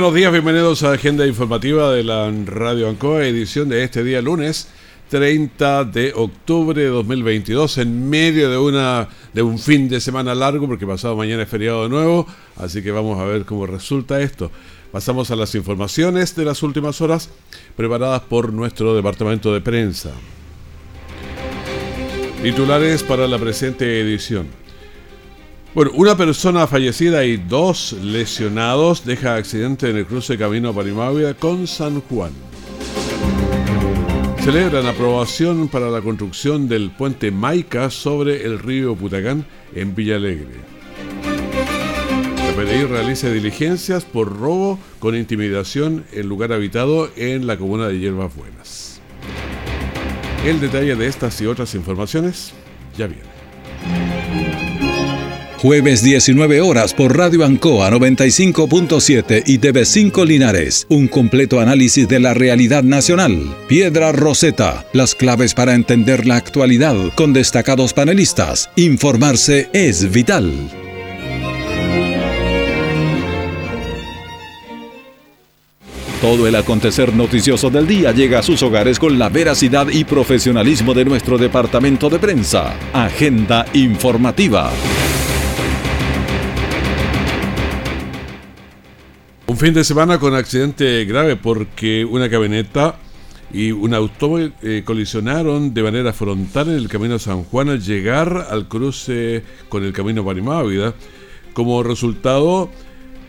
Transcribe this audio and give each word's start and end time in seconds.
Buenos 0.00 0.14
días, 0.14 0.30
bienvenidos 0.30 0.84
a 0.84 0.92
Agenda 0.92 1.26
Informativa 1.26 1.90
de 1.90 2.04
la 2.04 2.30
Radio 2.44 2.88
Ancoa, 2.88 3.26
edición 3.26 3.68
de 3.68 3.82
este 3.82 4.04
día 4.04 4.22
lunes 4.22 4.68
30 5.08 5.86
de 5.86 6.12
octubre 6.14 6.80
de 6.80 6.86
2022, 6.86 7.78
en 7.78 8.08
medio 8.08 8.48
de, 8.48 8.58
una, 8.58 9.08
de 9.32 9.42
un 9.42 9.58
fin 9.58 9.88
de 9.88 10.00
semana 10.00 10.36
largo, 10.36 10.68
porque 10.68 10.86
pasado 10.86 11.16
mañana 11.16 11.42
es 11.42 11.48
feriado 11.48 11.82
de 11.82 11.88
nuevo, 11.88 12.28
así 12.58 12.80
que 12.80 12.92
vamos 12.92 13.18
a 13.18 13.24
ver 13.24 13.44
cómo 13.44 13.66
resulta 13.66 14.20
esto. 14.20 14.52
Pasamos 14.92 15.32
a 15.32 15.36
las 15.36 15.56
informaciones 15.56 16.36
de 16.36 16.44
las 16.44 16.62
últimas 16.62 17.00
horas 17.00 17.28
preparadas 17.76 18.20
por 18.20 18.52
nuestro 18.52 18.94
departamento 18.94 19.52
de 19.52 19.62
prensa. 19.62 20.12
Titulares 22.40 23.02
para 23.02 23.26
la 23.26 23.36
presente 23.36 24.00
edición. 24.00 24.67
Bueno, 25.78 25.92
una 25.94 26.16
persona 26.16 26.66
fallecida 26.66 27.24
y 27.24 27.36
dos 27.36 27.92
lesionados 28.02 29.04
deja 29.04 29.36
accidente 29.36 29.88
en 29.88 29.96
el 29.96 30.06
cruce 30.06 30.36
camino 30.36 30.74
Parimávida 30.74 31.34
con 31.34 31.68
San 31.68 32.00
Juan. 32.00 32.32
Celebran 34.40 34.86
aprobación 34.86 35.68
para 35.68 35.88
la 35.88 36.00
construcción 36.00 36.66
del 36.68 36.90
puente 36.90 37.30
Maica 37.30 37.90
sobre 37.90 38.44
el 38.44 38.58
río 38.58 38.96
Putacán 38.96 39.46
en 39.72 39.94
Villa 39.94 40.16
Alegre. 40.16 40.56
La 41.24 42.52
PDI 42.56 42.82
realiza 42.82 43.30
diligencias 43.30 44.04
por 44.04 44.36
robo 44.36 44.80
con 44.98 45.14
intimidación 45.14 46.04
en 46.10 46.28
lugar 46.28 46.52
habitado 46.52 47.08
en 47.14 47.46
la 47.46 47.56
comuna 47.56 47.86
de 47.86 48.00
Hierbas 48.00 48.34
Buenas. 48.34 49.00
El 50.44 50.58
detalle 50.58 50.96
de 50.96 51.06
estas 51.06 51.40
y 51.40 51.46
otras 51.46 51.76
informaciones 51.76 52.52
ya 52.96 53.06
viene. 53.06 54.17
Jueves 55.60 56.04
19 56.04 56.60
horas 56.60 56.94
por 56.94 57.16
Radio 57.16 57.44
Ancoa 57.44 57.90
95.7 57.90 59.42
y 59.44 59.58
TV5 59.58 60.24
Linares. 60.24 60.86
Un 60.88 61.08
completo 61.08 61.58
análisis 61.58 62.06
de 62.06 62.20
la 62.20 62.32
realidad 62.32 62.84
nacional. 62.84 63.56
Piedra 63.66 64.12
Roseta. 64.12 64.86
Las 64.92 65.16
claves 65.16 65.54
para 65.54 65.74
entender 65.74 66.26
la 66.26 66.36
actualidad 66.36 66.94
con 67.16 67.32
destacados 67.32 67.92
panelistas. 67.92 68.70
Informarse 68.76 69.68
es 69.72 70.12
vital. 70.12 70.52
Todo 76.20 76.46
el 76.46 76.54
acontecer 76.54 77.12
noticioso 77.14 77.68
del 77.68 77.88
día 77.88 78.12
llega 78.12 78.38
a 78.38 78.42
sus 78.44 78.62
hogares 78.62 79.00
con 79.00 79.18
la 79.18 79.28
veracidad 79.28 79.88
y 79.88 80.04
profesionalismo 80.04 80.94
de 80.94 81.04
nuestro 81.04 81.36
departamento 81.36 82.08
de 82.10 82.20
prensa. 82.20 82.76
Agenda 82.92 83.66
informativa. 83.72 84.70
Un 89.58 89.64
fin 89.64 89.74
de 89.74 89.82
semana 89.82 90.20
con 90.20 90.36
accidente 90.36 91.04
grave 91.04 91.34
porque 91.34 92.04
una 92.04 92.30
camioneta 92.30 92.94
y 93.52 93.72
un 93.72 93.92
automóvil 93.92 94.54
eh, 94.62 94.84
colisionaron 94.84 95.74
de 95.74 95.82
manera 95.82 96.12
frontal 96.12 96.68
en 96.68 96.76
el 96.76 96.86
camino 96.86 97.18
San 97.18 97.42
Juan 97.42 97.68
al 97.68 97.80
llegar 97.80 98.46
al 98.50 98.68
cruce 98.68 99.42
con 99.68 99.82
el 99.82 99.92
camino 99.92 100.24
Parimávida. 100.24 100.94
Como 101.54 101.82
resultado, 101.82 102.70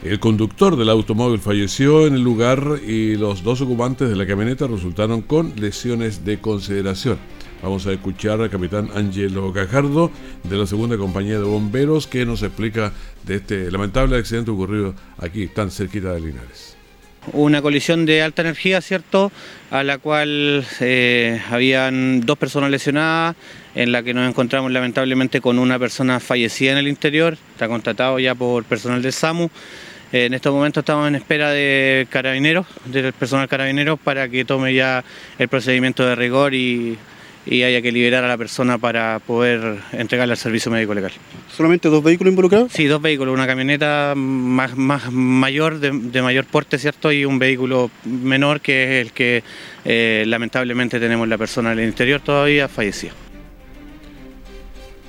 el 0.03 0.19
conductor 0.19 0.75
del 0.75 0.91
automóvil 0.91 1.39
falleció 1.39 2.05
en 2.05 2.13
el 2.13 2.21
lugar 2.21 2.79
y 2.87 3.15
los 3.15 3.41
dos 3.41 3.61
ocupantes 3.61 4.07
de 4.07 4.15
la 4.15 4.27
camioneta 4.27 4.67
resultaron 4.67 5.23
con 5.23 5.59
lesiones 5.59 6.25
de 6.25 6.39
consideración. 6.39 7.17
Vamos 7.61 7.85
a 7.87 7.91
escuchar 7.91 8.39
al 8.39 8.49
capitán 8.49 8.89
Angelo 8.95 9.51
Gajardo 9.51 10.11
de 10.43 10.57
la 10.57 10.65
segunda 10.65 10.97
compañía 10.97 11.39
de 11.39 11.43
bomberos 11.43 12.07
que 12.07 12.25
nos 12.25 12.41
explica 12.41 12.93
de 13.23 13.35
este 13.35 13.69
lamentable 13.69 14.17
accidente 14.17 14.49
ocurrido 14.51 14.95
aquí, 15.17 15.47
tan 15.47 15.69
cerquita 15.69 16.13
de 16.13 16.21
Linares. 16.21 16.77
Una 17.33 17.61
colisión 17.61 18.05
de 18.05 18.21
alta 18.21 18.43
energía, 18.43 18.79
¿cierto? 18.79 19.29
A 19.71 19.83
la 19.83 19.97
cual 19.97 20.65
eh, 20.79 21.41
habían 21.51 22.21
dos 22.21 22.37
personas 22.37 22.71
lesionadas, 22.71 23.35
en 23.75 23.91
la 23.91 24.03
que 24.03 24.13
nos 24.13 24.27
encontramos 24.27 24.71
lamentablemente 24.71 25.41
con 25.41 25.59
una 25.59 25.77
persona 25.77 26.21
fallecida 26.21 26.71
en 26.71 26.77
el 26.77 26.87
interior, 26.87 27.37
está 27.51 27.67
contratado 27.67 28.19
ya 28.19 28.35
por 28.35 28.63
personal 28.63 29.01
del 29.01 29.11
SAMU. 29.11 29.49
En 30.13 30.33
estos 30.33 30.53
momentos 30.53 30.81
estamos 30.81 31.09
en 31.09 31.15
espera 31.15 31.51
de 31.51 32.07
carabineros, 32.09 32.65
del 32.85 33.11
personal 33.11 33.49
carabinero, 33.49 33.97
para 33.97 34.29
que 34.29 34.45
tome 34.45 34.73
ya 34.73 35.03
el 35.37 35.49
procedimiento 35.49 36.05
de 36.05 36.15
rigor 36.15 36.55
y 36.55 36.97
y 37.49 37.63
haya 37.63 37.81
que 37.81 37.91
liberar 37.91 38.23
a 38.23 38.27
la 38.27 38.37
persona 38.37 38.77
para 38.77 39.19
poder 39.19 39.79
entregarle 39.91 40.33
al 40.33 40.37
servicio 40.37 40.71
médico 40.71 40.93
legal. 40.93 41.11
¿Solamente 41.51 41.89
dos 41.89 42.03
vehículos 42.03 42.31
involucrados? 42.31 42.71
Sí, 42.71 42.85
dos 42.85 43.01
vehículos, 43.01 43.33
una 43.33 43.47
camioneta 43.47 44.13
más, 44.15 44.77
más 44.77 45.11
mayor, 45.11 45.79
de, 45.79 46.21
mayor 46.21 46.45
porte, 46.45 46.77
¿cierto? 46.77 47.11
Y 47.11 47.25
un 47.25 47.39
vehículo 47.39 47.89
menor 48.05 48.61
que 48.61 48.83
es 48.83 49.07
el 49.07 49.13
que 49.13 49.43
eh, 49.83 50.25
lamentablemente 50.27 50.99
tenemos 50.99 51.27
la 51.27 51.39
persona 51.39 51.71
en 51.71 51.79
el 51.79 51.87
interior 51.87 52.21
todavía 52.21 52.67
fallecida. 52.67 53.13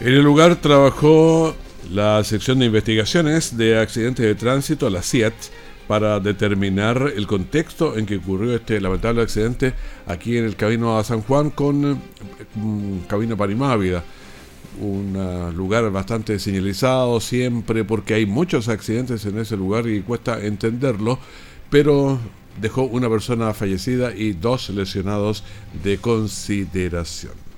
En 0.01 0.09
el 0.09 0.23
lugar 0.23 0.57
trabajó 0.57 1.55
la 1.93 2.25
sección 2.25 2.59
de 2.59 2.67
investigaciones 2.67 3.59
de 3.59 3.79
accidentes 3.79 4.25
de 4.25 4.35
tránsito, 4.35 4.89
la 4.89 5.03
CIAT, 5.03 5.35
para 5.91 6.21
determinar 6.21 7.15
el 7.17 7.27
contexto 7.27 7.99
en 7.99 8.07
que 8.07 8.19
ocurrió 8.19 8.55
este 8.55 8.81
lamentable 8.81 9.23
accidente 9.23 9.75
aquí 10.07 10.37
en 10.37 10.45
el 10.45 10.55
camino 10.55 10.97
a 10.97 11.03
San 11.03 11.21
Juan 11.23 11.51
con 11.51 11.85
un 12.55 13.05
camino 13.09 13.37
Parimávida. 13.37 14.05
Un 14.81 15.17
uh, 15.17 15.51
lugar 15.51 15.91
bastante 15.91 16.39
señalizado 16.39 17.19
siempre 17.19 17.83
porque 17.83 18.15
hay 18.15 18.25
muchos 18.25 18.69
accidentes 18.69 19.27
en 19.27 19.41
ese 19.41 19.57
lugar 19.57 19.89
y 19.89 20.03
cuesta 20.03 20.41
entenderlo, 20.41 21.19
pero 21.71 22.21
dejó 22.61 22.85
una 22.85 23.09
persona 23.09 23.53
fallecida 23.53 24.15
y 24.15 24.35
dos 24.35 24.71
lesionados 24.71 25.43
de 25.83 25.99
consideración. 25.99 27.50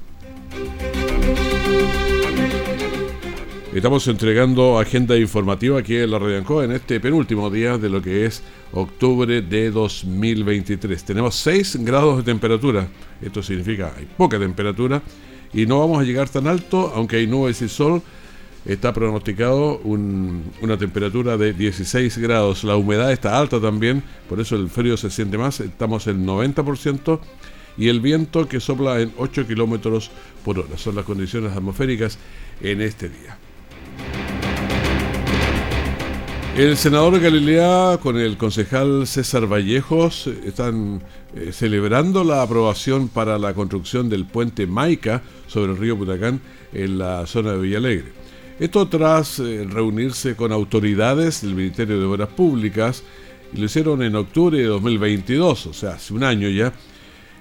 Estamos 3.75 4.07
entregando 4.07 4.79
agenda 4.79 5.17
informativa 5.17 5.79
aquí 5.79 5.97
en 5.97 6.11
la 6.11 6.19
Radio 6.19 6.37
Ancoa 6.37 6.67
en 6.67 6.73
este 6.73 7.01
penúltimo 7.01 7.49
día 7.49 7.79
de 7.79 7.89
lo 7.89 8.03
que 8.03 8.27
es 8.27 8.43
octubre 8.71 9.41
de 9.41 9.71
2023. 9.71 11.03
Tenemos 11.03 11.37
6 11.37 11.79
grados 11.83 12.19
de 12.19 12.23
temperatura. 12.23 12.87
Esto 13.23 13.43
significa 13.43 13.95
hay 13.97 14.05
poca 14.05 14.39
temperatura 14.39 15.01
y 15.55 15.65
no 15.65 15.81
vamos 15.81 16.01
a 16.01 16.05
llegar 16.05 16.29
tan 16.29 16.49
alto, 16.49 16.93
aunque 16.95 17.17
hay 17.17 17.27
nubes 17.27 17.63
y 17.63 17.69
sol. 17.71 18.03
Está 18.67 18.93
pronosticado 18.93 19.79
una 19.79 20.77
temperatura 20.77 21.39
de 21.39 21.55
16 21.55 22.19
grados. 22.19 22.65
La 22.65 22.77
humedad 22.77 23.11
está 23.11 23.39
alta 23.39 23.59
también, 23.59 24.03
por 24.29 24.39
eso 24.39 24.55
el 24.55 24.69
frío 24.69 24.99
se 24.99 25.11
siente 25.11 25.39
más. 25.39 25.61
Estamos 25.61 26.07
en 26.09 26.27
90% 26.27 27.21
y 27.79 27.89
el 27.89 28.03
viento 28.03 28.47
que 28.47 28.61
sopla 28.61 29.01
en 29.01 29.15
8 29.17 29.47
kilómetros 29.47 30.11
por 30.45 30.59
hora. 30.59 30.77
Son 30.77 30.95
las 30.95 31.07
condiciones 31.07 31.57
atmosféricas 31.57 32.19
en 32.61 32.83
este 32.83 33.09
día. 33.09 33.39
El 36.57 36.77
senador 36.77 37.19
Galilea 37.19 37.99
con 38.03 38.19
el 38.19 38.37
concejal 38.37 39.07
César 39.07 39.47
Vallejos 39.47 40.27
están 40.27 41.03
eh, 41.35 41.51
celebrando 41.51 42.25
la 42.25 42.43
aprobación 42.43 43.09
para 43.09 43.39
la 43.39 43.55
construcción 43.55 44.11
del 44.11 44.27
puente 44.27 44.67
Maica 44.67 45.23
sobre 45.47 45.73
el 45.73 45.79
río 45.79 45.97
Putacán 45.97 46.43
en 46.75 46.99
la 46.99 47.27
zona 47.27 47.53
de 47.53 47.59
Villalegre. 47.59 48.13
Esto 48.61 48.87
tras 48.87 49.39
eh, 49.39 49.67
reunirse 49.67 50.37
con 50.37 50.53
autoridades 50.53 51.41
del 51.41 51.55
Ministerio 51.55 51.99
de 51.99 52.05
Obras 52.05 52.29
Públicas 52.29 53.03
y 53.55 53.57
lo 53.57 53.65
hicieron 53.65 54.03
en 54.03 54.15
octubre 54.15 54.59
de 54.59 54.67
2022, 54.67 55.67
o 55.67 55.73
sea, 55.73 55.93
hace 55.93 56.13
un 56.13 56.23
año 56.23 56.51
ya. 56.51 56.75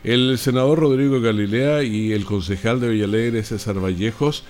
El 0.05 0.37
senador 0.37 0.79
Rodrigo 0.79 1.19
Galilea 1.19 1.83
y 1.83 2.13
el 2.13 2.23
concejal 2.23 2.79
de 2.79 2.87
Villalegre 2.87 3.43
César 3.43 3.75
Vallejos 3.75 4.45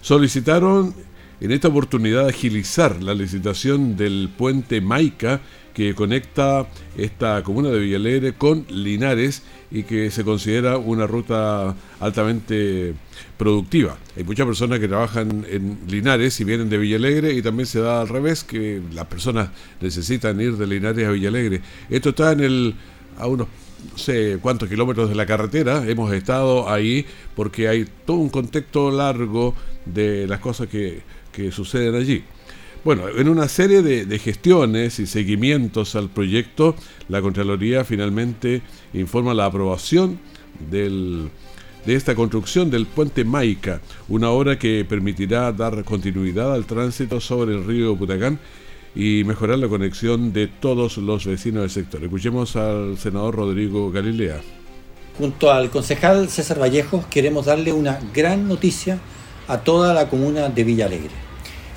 solicitaron 0.00 0.94
en 1.40 1.52
esta 1.52 1.68
oportunidad 1.68 2.28
agilizar 2.28 3.02
la 3.02 3.14
licitación 3.14 3.96
del 3.96 4.30
puente 4.36 4.80
Maica 4.80 5.40
que 5.74 5.94
conecta 5.94 6.66
esta 6.96 7.42
comuna 7.42 7.68
de 7.70 7.80
Villalegre 7.80 8.34
con 8.34 8.64
Linares 8.70 9.42
y 9.72 9.82
que 9.82 10.10
se 10.12 10.22
considera 10.22 10.78
una 10.78 11.06
ruta 11.06 11.74
altamente 11.98 12.94
productiva. 13.36 13.98
Hay 14.16 14.22
muchas 14.22 14.46
personas 14.46 14.78
que 14.78 14.86
trabajan 14.86 15.44
en 15.50 15.78
Linares 15.88 16.40
y 16.40 16.44
vienen 16.44 16.70
de 16.70 16.78
Villalegre 16.78 17.34
y 17.34 17.42
también 17.42 17.66
se 17.66 17.80
da 17.80 18.00
al 18.00 18.08
revés, 18.08 18.44
que 18.44 18.80
las 18.92 19.06
personas 19.06 19.50
necesitan 19.80 20.40
ir 20.40 20.56
de 20.56 20.66
Linares 20.68 21.08
a 21.08 21.10
Villalegre. 21.10 21.60
Esto 21.90 22.10
está 22.10 22.32
en 22.32 22.40
el 22.40 22.74
a 23.18 23.26
unos 23.26 23.48
no 23.92 23.98
sé 23.98 24.38
cuántos 24.40 24.68
kilómetros 24.68 25.10
de 25.10 25.14
la 25.14 25.26
carretera, 25.26 25.86
hemos 25.86 26.10
estado 26.12 26.70
ahí 26.70 27.04
porque 27.36 27.68
hay 27.68 27.86
todo 28.06 28.16
un 28.16 28.30
contexto 28.30 28.90
largo 28.90 29.54
de 29.84 30.26
las 30.26 30.40
cosas 30.40 30.68
que, 30.68 31.02
que 31.34 31.50
suceden 31.50 31.94
allí. 31.94 32.24
Bueno, 32.84 33.08
en 33.08 33.30
una 33.30 33.48
serie 33.48 33.80
de, 33.80 34.18
gestiones 34.18 34.98
y 34.98 35.06
seguimientos 35.06 35.96
al 35.96 36.10
proyecto, 36.10 36.74
la 37.08 37.22
Contraloría 37.22 37.82
finalmente 37.82 38.60
informa 38.92 39.32
la 39.32 39.46
aprobación 39.46 40.18
del, 40.70 41.30
de 41.86 41.94
esta 41.94 42.14
construcción 42.14 42.70
del 42.70 42.84
puente 42.84 43.24
Maica, 43.24 43.80
una 44.10 44.28
obra 44.28 44.58
que 44.58 44.84
permitirá 44.86 45.50
dar 45.52 45.82
continuidad 45.84 46.52
al 46.52 46.66
tránsito 46.66 47.22
sobre 47.22 47.54
el 47.54 47.64
río 47.64 47.96
Putacán 47.96 48.38
y 48.94 49.24
mejorar 49.24 49.58
la 49.60 49.68
conexión 49.68 50.34
de 50.34 50.46
todos 50.46 50.98
los 50.98 51.24
vecinos 51.24 51.62
del 51.62 51.70
sector. 51.70 52.04
Escuchemos 52.04 52.54
al 52.54 52.98
senador 52.98 53.36
Rodrigo 53.36 53.90
Galilea. 53.90 54.42
Junto 55.16 55.50
al 55.50 55.70
concejal 55.70 56.28
César 56.28 56.60
Vallejos 56.60 57.06
queremos 57.06 57.46
darle 57.46 57.72
una 57.72 57.98
gran 58.12 58.46
noticia 58.46 58.98
a 59.48 59.56
toda 59.56 59.94
la 59.94 60.10
comuna 60.10 60.50
de 60.50 60.64
Villa 60.64 60.84
Alegre 60.84 61.23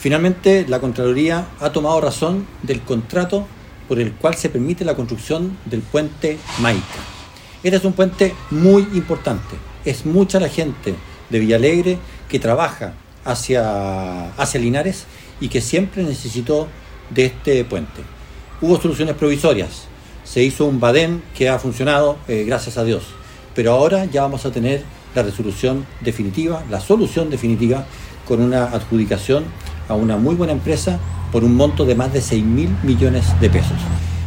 Finalmente, 0.07 0.65
la 0.69 0.80
Contraloría 0.80 1.50
ha 1.59 1.74
tomado 1.74 2.00
razón 2.00 2.48
del 2.63 2.80
contrato 2.80 3.45
por 3.89 4.00
el 4.00 4.13
cual 4.13 4.36
se 4.36 4.48
permite 4.48 4.86
la 4.86 4.95
construcción 4.95 5.57
del 5.65 5.81
puente 5.81 6.38
Maica. 6.59 7.01
Este 7.62 7.75
es 7.75 7.83
un 7.83 7.92
puente 7.92 8.33
muy 8.50 8.83
importante. 8.94 9.57
Es 9.83 10.06
mucha 10.06 10.39
la 10.39 10.48
gente 10.48 10.95
de 11.30 11.39
Villalegre 11.39 12.00
que 12.30 12.39
trabaja 12.39 12.94
hacia, 13.25 14.31
hacia 14.36 14.62
Linares 14.62 15.07
y 15.42 15.50
que 15.50 15.59
siempre 15.59 16.04
necesitó 16.04 16.69
de 17.10 17.25
este 17.25 17.65
puente. 17.65 18.01
Hubo 18.62 18.80
soluciones 18.80 19.13
provisorias. 19.15 19.88
Se 20.24 20.42
hizo 20.42 20.68
un 20.68 20.80
badén 20.80 21.21
que 21.36 21.50
ha 21.50 21.60
funcionado, 21.60 22.15
eh, 22.30 22.45
gracias 22.48 22.77
a 22.77 22.86
Dios. 22.86 23.03
Pero 23.53 23.74
ahora 23.74 24.06
ya 24.06 24.21
vamos 24.21 24.45
a 24.45 24.51
tener 24.51 24.83
la 25.13 25.24
resolución 25.24 25.86
definitiva, 26.00 26.63
la 26.69 26.80
solución 26.80 27.30
definitiva, 27.30 27.86
con 28.25 28.42
una 28.42 28.68
adjudicación 28.68 29.44
a 29.88 29.95
una 29.95 30.18
muy 30.18 30.36
buena 30.36 30.54
empresa 30.54 31.00
por 31.31 31.44
un 31.44 31.56
monto 31.56 31.86
de 31.86 31.95
más 31.95 32.13
de 32.13 32.22
6 32.22 32.44
mil 32.44 32.69
millones 32.84 33.25
de 33.39 33.50
pesos. 33.50 33.78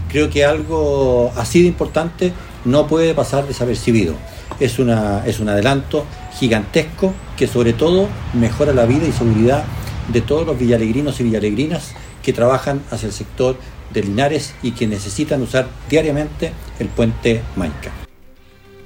Creo 0.09 0.29
que 0.29 0.45
algo 0.45 1.33
así 1.37 1.63
de 1.63 1.69
importante 1.69 2.33
no 2.65 2.87
puede 2.87 3.15
pasar 3.15 3.47
desapercibido. 3.47 4.15
Es, 4.59 4.79
una, 4.79 5.25
es 5.27 5.41
un 5.41 5.49
adelanto 5.49 6.05
gigantesco 6.39 7.15
que 7.37 7.47
sobre 7.47 7.73
todo 7.73 8.09
mejora 8.35 8.73
la 8.73 8.87
vida 8.87 9.07
y 9.07 9.13
seguridad 9.13 9.65
de 10.13 10.21
todos 10.21 10.47
los 10.47 10.59
villalegrinos 10.59 11.21
y 11.21 11.25
villalegrinas 11.25 11.95
que 12.23 12.33
trabajan 12.33 12.83
hacia 12.91 13.07
el 13.07 13.13
sector 13.13 13.57
de 13.93 14.03
Linares 14.03 14.55
y 14.63 14.73
que 14.73 14.87
necesitan 14.87 15.43
usar 15.43 15.69
diariamente 15.89 16.53
el 16.79 16.89
puente 16.89 17.43
Maica. 17.57 17.93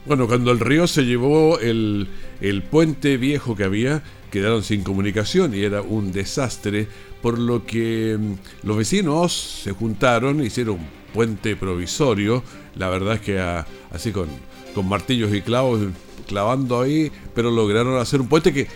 Bueno, 0.07 0.27
cuando 0.27 0.51
el 0.51 0.61
río 0.61 0.87
se 0.87 1.03
llevó 1.03 1.59
el, 1.59 2.09
el 2.41 2.63
puente 2.63 3.17
viejo 3.17 3.57
que 3.57 3.65
había, 3.65 4.03
quedaron 4.35 4.65
sin 4.65 4.83
comunicación 4.83 5.55
y 5.55 5.63
era 5.63 5.81
un 5.81 6.11
desastre, 6.11 6.89
por 7.23 7.39
lo 7.39 7.65
que 7.65 8.19
mm, 8.19 8.67
los 8.67 8.77
vecinos 8.77 9.61
se 9.63 9.71
juntaron, 9.71 10.43
hicieron 10.43 10.81
un 10.81 10.89
puente 11.13 11.55
provisorio, 11.55 12.43
la 12.75 12.89
verdad 12.89 13.15
es 13.15 13.21
que 13.21 13.39
así 13.39 14.11
con, 14.11 14.27
con 14.75 14.89
martillos 14.89 15.33
y 15.33 15.41
clavos, 15.41 15.83
clavando 16.27 16.81
ahí, 16.81 17.13
pero 17.33 17.53
lograron 17.53 17.97
hacer 17.97 18.21
un 18.21 18.27
puente 18.27 18.53
que 18.53 18.67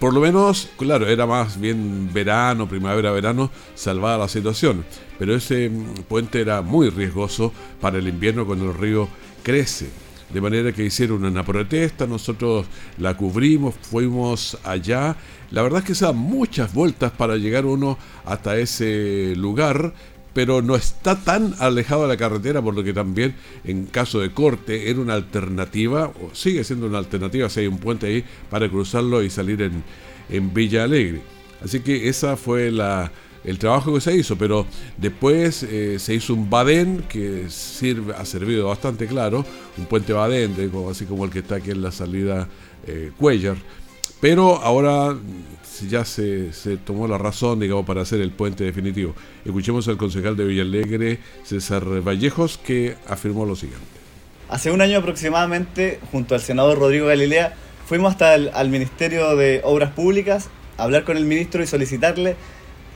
por 0.00 0.12
lo 0.12 0.20
menos, 0.20 0.70
claro, 0.76 1.06
era 1.06 1.24
más 1.24 1.60
bien 1.60 2.12
verano, 2.12 2.68
primavera, 2.68 3.12
verano, 3.12 3.52
salvaba 3.76 4.18
la 4.18 4.28
situación. 4.28 4.84
Pero 5.20 5.36
ese 5.36 5.70
mm, 5.70 6.02
puente 6.08 6.40
era 6.40 6.62
muy 6.62 6.90
riesgoso 6.90 7.52
para 7.80 7.98
el 7.98 8.08
invierno 8.08 8.44
cuando 8.44 8.72
el 8.72 8.76
río 8.76 9.08
crece 9.44 9.88
de 10.32 10.40
manera 10.40 10.72
que 10.72 10.84
hicieron 10.84 11.24
una 11.24 11.44
protesta, 11.44 12.06
nosotros 12.06 12.66
la 12.98 13.16
cubrimos, 13.16 13.74
fuimos 13.74 14.58
allá. 14.64 15.16
La 15.50 15.62
verdad 15.62 15.80
es 15.80 15.84
que 15.84 15.94
se 15.94 16.04
dan 16.04 16.16
muchas 16.16 16.74
vueltas 16.74 17.12
para 17.12 17.36
llegar 17.36 17.64
uno 17.64 17.96
hasta 18.24 18.58
ese 18.58 19.34
lugar, 19.36 19.94
pero 20.32 20.62
no 20.62 20.74
está 20.74 21.16
tan 21.22 21.54
alejado 21.60 22.02
de 22.02 22.08
la 22.08 22.16
carretera, 22.16 22.60
por 22.60 22.74
lo 22.74 22.82
que 22.82 22.92
también 22.92 23.34
en 23.64 23.86
caso 23.86 24.20
de 24.20 24.32
corte 24.32 24.90
era 24.90 25.00
una 25.00 25.14
alternativa, 25.14 26.08
o 26.08 26.34
sigue 26.34 26.64
siendo 26.64 26.86
una 26.86 26.98
alternativa 26.98 27.48
si 27.48 27.60
hay 27.60 27.66
un 27.68 27.78
puente 27.78 28.06
ahí 28.06 28.24
para 28.50 28.68
cruzarlo 28.68 29.22
y 29.22 29.30
salir 29.30 29.62
en, 29.62 29.84
en 30.28 30.52
Villa 30.52 30.84
Alegre. 30.84 31.22
Así 31.64 31.80
que 31.80 32.08
esa 32.08 32.36
fue 32.36 32.70
la, 32.70 33.10
el 33.46 33.58
trabajo 33.58 33.94
que 33.94 34.00
se 34.00 34.14
hizo, 34.14 34.36
pero 34.36 34.66
después 34.96 35.62
eh, 35.62 35.98
se 35.98 36.14
hizo 36.14 36.34
un 36.34 36.50
badén 36.50 37.04
que 37.08 37.48
sirve, 37.48 38.12
ha 38.14 38.24
servido 38.24 38.68
bastante 38.68 39.06
claro, 39.06 39.44
un 39.78 39.86
puente 39.86 40.12
badén, 40.12 40.54
así 40.90 41.06
como 41.06 41.24
el 41.24 41.30
que 41.30 41.38
está 41.38 41.56
aquí 41.56 41.70
en 41.70 41.80
la 41.80 41.92
salida 41.92 42.48
eh, 42.86 43.12
Cuellar. 43.16 43.56
Pero 44.20 44.56
ahora 44.56 45.16
ya 45.88 46.04
se, 46.04 46.50
tomó 46.84 47.06
la 47.06 47.18
razón, 47.18 47.60
digamos, 47.60 47.84
para 47.86 48.02
hacer 48.02 48.20
el 48.20 48.30
puente 48.30 48.64
definitivo. 48.64 49.14
Escuchemos 49.44 49.86
al 49.88 49.96
concejal 49.96 50.36
de 50.36 50.44
Villalegre, 50.44 51.20
César 51.44 51.84
Vallejos, 52.02 52.58
que 52.58 52.96
afirmó 53.06 53.44
lo 53.44 53.54
siguiente. 53.54 53.86
Hace 54.48 54.70
un 54.70 54.80
año 54.80 54.98
aproximadamente, 54.98 56.00
junto 56.10 56.34
al 56.34 56.40
senador 56.40 56.78
Rodrigo 56.78 57.06
Galilea, 57.06 57.54
fuimos 57.86 58.12
hasta 58.12 58.34
el 58.34 58.50
al 58.54 58.70
Ministerio 58.70 59.36
de 59.36 59.60
Obras 59.64 59.92
Públicas 59.92 60.48
a 60.78 60.84
hablar 60.84 61.04
con 61.04 61.16
el 61.16 61.24
ministro 61.24 61.62
y 61.62 61.66
solicitarle 61.66 62.36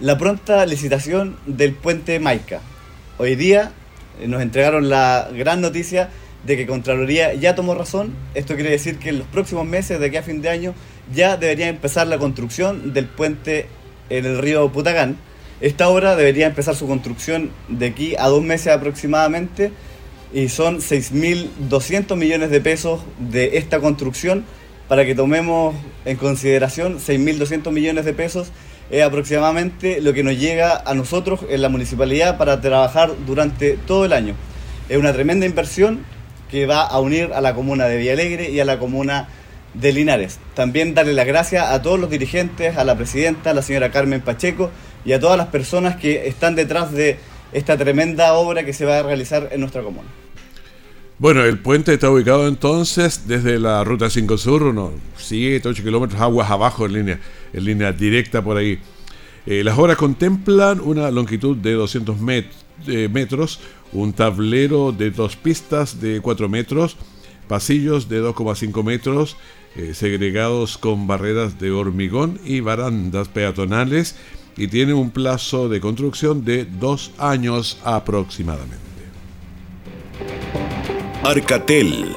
la 0.01 0.17
pronta 0.17 0.65
licitación 0.65 1.37
del 1.47 1.75
puente 1.75 2.19
Maica. 2.19 2.61
Hoy 3.19 3.37
día 3.37 3.73
eh, 4.19 4.27
nos 4.27 4.41
entregaron 4.41 4.89
la 4.89 5.29
gran 5.37 5.61
noticia 5.61 6.09
de 6.47 6.57
que 6.57 6.67
Contraloría 6.67 7.35
ya 7.35 7.55
tomó 7.55 7.75
razón. 7.75 8.15
Esto 8.35 8.55
quiere 8.55 8.71
decir 8.71 8.99
que 8.99 9.11
en 9.11 9.19
los 9.19 9.29
próximos 9.29 9.67
meses, 9.67 10.01
de 10.01 10.07
aquí 10.07 10.17
a 10.17 10.23
fin 10.23 10.41
de 10.41 10.49
año, 10.49 10.75
ya 11.15 11.37
debería 11.37 11.69
empezar 11.69 12.07
la 12.07 12.17
construcción 12.17 12.95
del 12.95 13.07
puente 13.07 13.67
en 14.09 14.25
el 14.25 14.39
río 14.39 14.73
Putacán. 14.73 15.19
Esta 15.61 15.91
obra 15.91 16.17
debería 16.17 16.47
empezar 16.47 16.75
su 16.75 16.87
construcción 16.87 17.51
de 17.69 17.87
aquí 17.87 18.15
a 18.19 18.29
dos 18.29 18.43
meses 18.43 18.69
aproximadamente 18.69 19.71
y 20.33 20.49
son 20.49 20.79
6.200 20.79 22.17
millones 22.17 22.51
de 22.51 22.61
pesos 22.63 23.01
de 23.19 23.59
esta 23.59 23.81
construcción 23.81 24.45
para 24.89 25.05
que 25.05 25.15
tomemos 25.15 25.75
en 26.07 26.17
consideración 26.17 26.99
6.200 26.99 27.71
millones 27.71 28.07
de 28.07 28.15
pesos 28.15 28.51
es 28.91 29.03
aproximadamente 29.03 30.01
lo 30.01 30.13
que 30.13 30.25
nos 30.25 30.39
llega 30.39 30.83
a 30.85 30.95
nosotros 30.95 31.41
en 31.49 31.63
la 31.63 31.69
municipalidad 31.69 32.39
para 32.39 32.61
trabajar 32.61 33.13
durante 33.27 33.77
todo 33.87 34.05
el 34.05 34.13
año. 34.13 34.35
Es 34.89 34.99
una 34.99 35.13
tremenda 35.13 35.47
inversión 35.47 36.05
que 36.51 36.67
va 36.67 36.83
a 36.83 36.99
unir 36.99 37.31
a 37.33 37.41
la 37.41 37.55
comuna 37.55 37.87
de 37.87 37.97
Villalegre 37.97 38.51
y 38.51 38.59
a 38.59 38.65
la 38.65 38.79
comuna 38.79 39.29
de 39.75 39.93
Linares. 39.93 40.41
También 40.55 40.95
darle 40.95 41.13
las 41.13 41.27
gracias 41.27 41.71
a 41.71 41.81
todos 41.81 42.01
los 42.01 42.11
dirigentes, 42.11 42.77
a 42.77 42.85
la 42.85 42.97
presidenta, 42.97 43.51
a 43.51 43.55
la 43.55 43.63
señora 43.63 43.93
Carmen 43.93 44.21
Pacheco 44.21 44.71
y 45.05 45.13
a 45.13 45.21
todas 45.21 45.39
las 45.39 45.47
personas 45.47 45.97
que 45.97 46.27
están 46.27 46.57
detrás 46.57 46.91
de 46.91 47.19
esta 47.53 47.77
tremenda 47.77 48.35
obra 48.35 48.65
que 48.65 48.73
se 48.73 48.85
va 48.85 48.99
a 48.99 49.03
realizar 49.05 49.49
en 49.53 49.61
nuestra 49.61 49.83
comuna. 49.83 50.09
Bueno, 51.21 51.45
el 51.45 51.59
puente 51.59 51.93
está 51.93 52.11
ubicado 52.11 52.49
entonces 52.49 53.29
desde 53.29 53.59
la 53.59 53.85
ruta 53.85 54.09
5 54.09 54.39
Sur, 54.39 54.63
unos 54.63 54.93
7, 55.19 55.69
8 55.69 55.83
kilómetros 55.83 56.19
aguas 56.19 56.51
abajo 56.51 56.87
en 56.87 56.95
línea, 56.95 57.21
en 57.53 57.63
línea 57.67 57.93
directa 57.93 58.43
por 58.43 58.57
ahí. 58.57 58.79
Eh, 59.45 59.63
las 59.63 59.77
obras 59.79 59.99
contemplan 59.99 60.81
una 60.81 61.11
longitud 61.11 61.59
de 61.59 61.75
200 61.75 62.17
eh, 62.87 63.11
metros, 63.13 63.61
un 63.93 64.15
tablero 64.15 64.93
de 64.93 65.11
dos 65.11 65.37
pistas 65.37 66.01
de 66.01 66.23
4 66.23 66.49
metros, 66.49 66.97
pasillos 67.49 68.09
de 68.09 68.23
2,5 68.23 68.83
metros, 68.83 69.37
eh, 69.77 69.93
segregados 69.93 70.79
con 70.79 71.07
barreras 71.07 71.61
de 71.61 71.71
hormigón 71.71 72.41
y 72.47 72.61
barandas 72.61 73.29
peatonales, 73.29 74.17
y 74.57 74.69
tiene 74.69 74.95
un 74.95 75.11
plazo 75.11 75.69
de 75.69 75.83
construcción 75.83 76.47
de 76.47 76.65
dos 76.65 77.13
años 77.19 77.77
aproximadamente. 77.85 78.90
Arcatel 81.23 82.17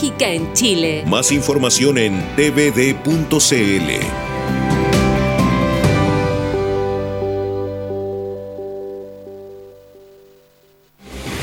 en 0.03 0.53
Chile. 0.53 1.03
Más 1.07 1.31
información 1.31 1.97
en 1.97 2.19
tvd.cl. 2.35 3.37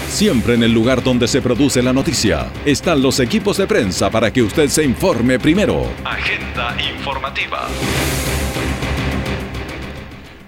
Siempre 0.08 0.54
en 0.54 0.64
el 0.64 0.72
lugar 0.72 1.04
donde 1.04 1.28
se 1.28 1.40
produce 1.40 1.80
la 1.82 1.92
noticia 1.92 2.50
están 2.64 3.00
los 3.00 3.20
equipos 3.20 3.56
de 3.58 3.68
prensa 3.68 4.10
para 4.10 4.32
que 4.32 4.42
usted 4.42 4.68
se 4.68 4.82
informe 4.82 5.38
primero. 5.38 5.86
Agenda 6.04 6.76
informativa. 6.96 7.68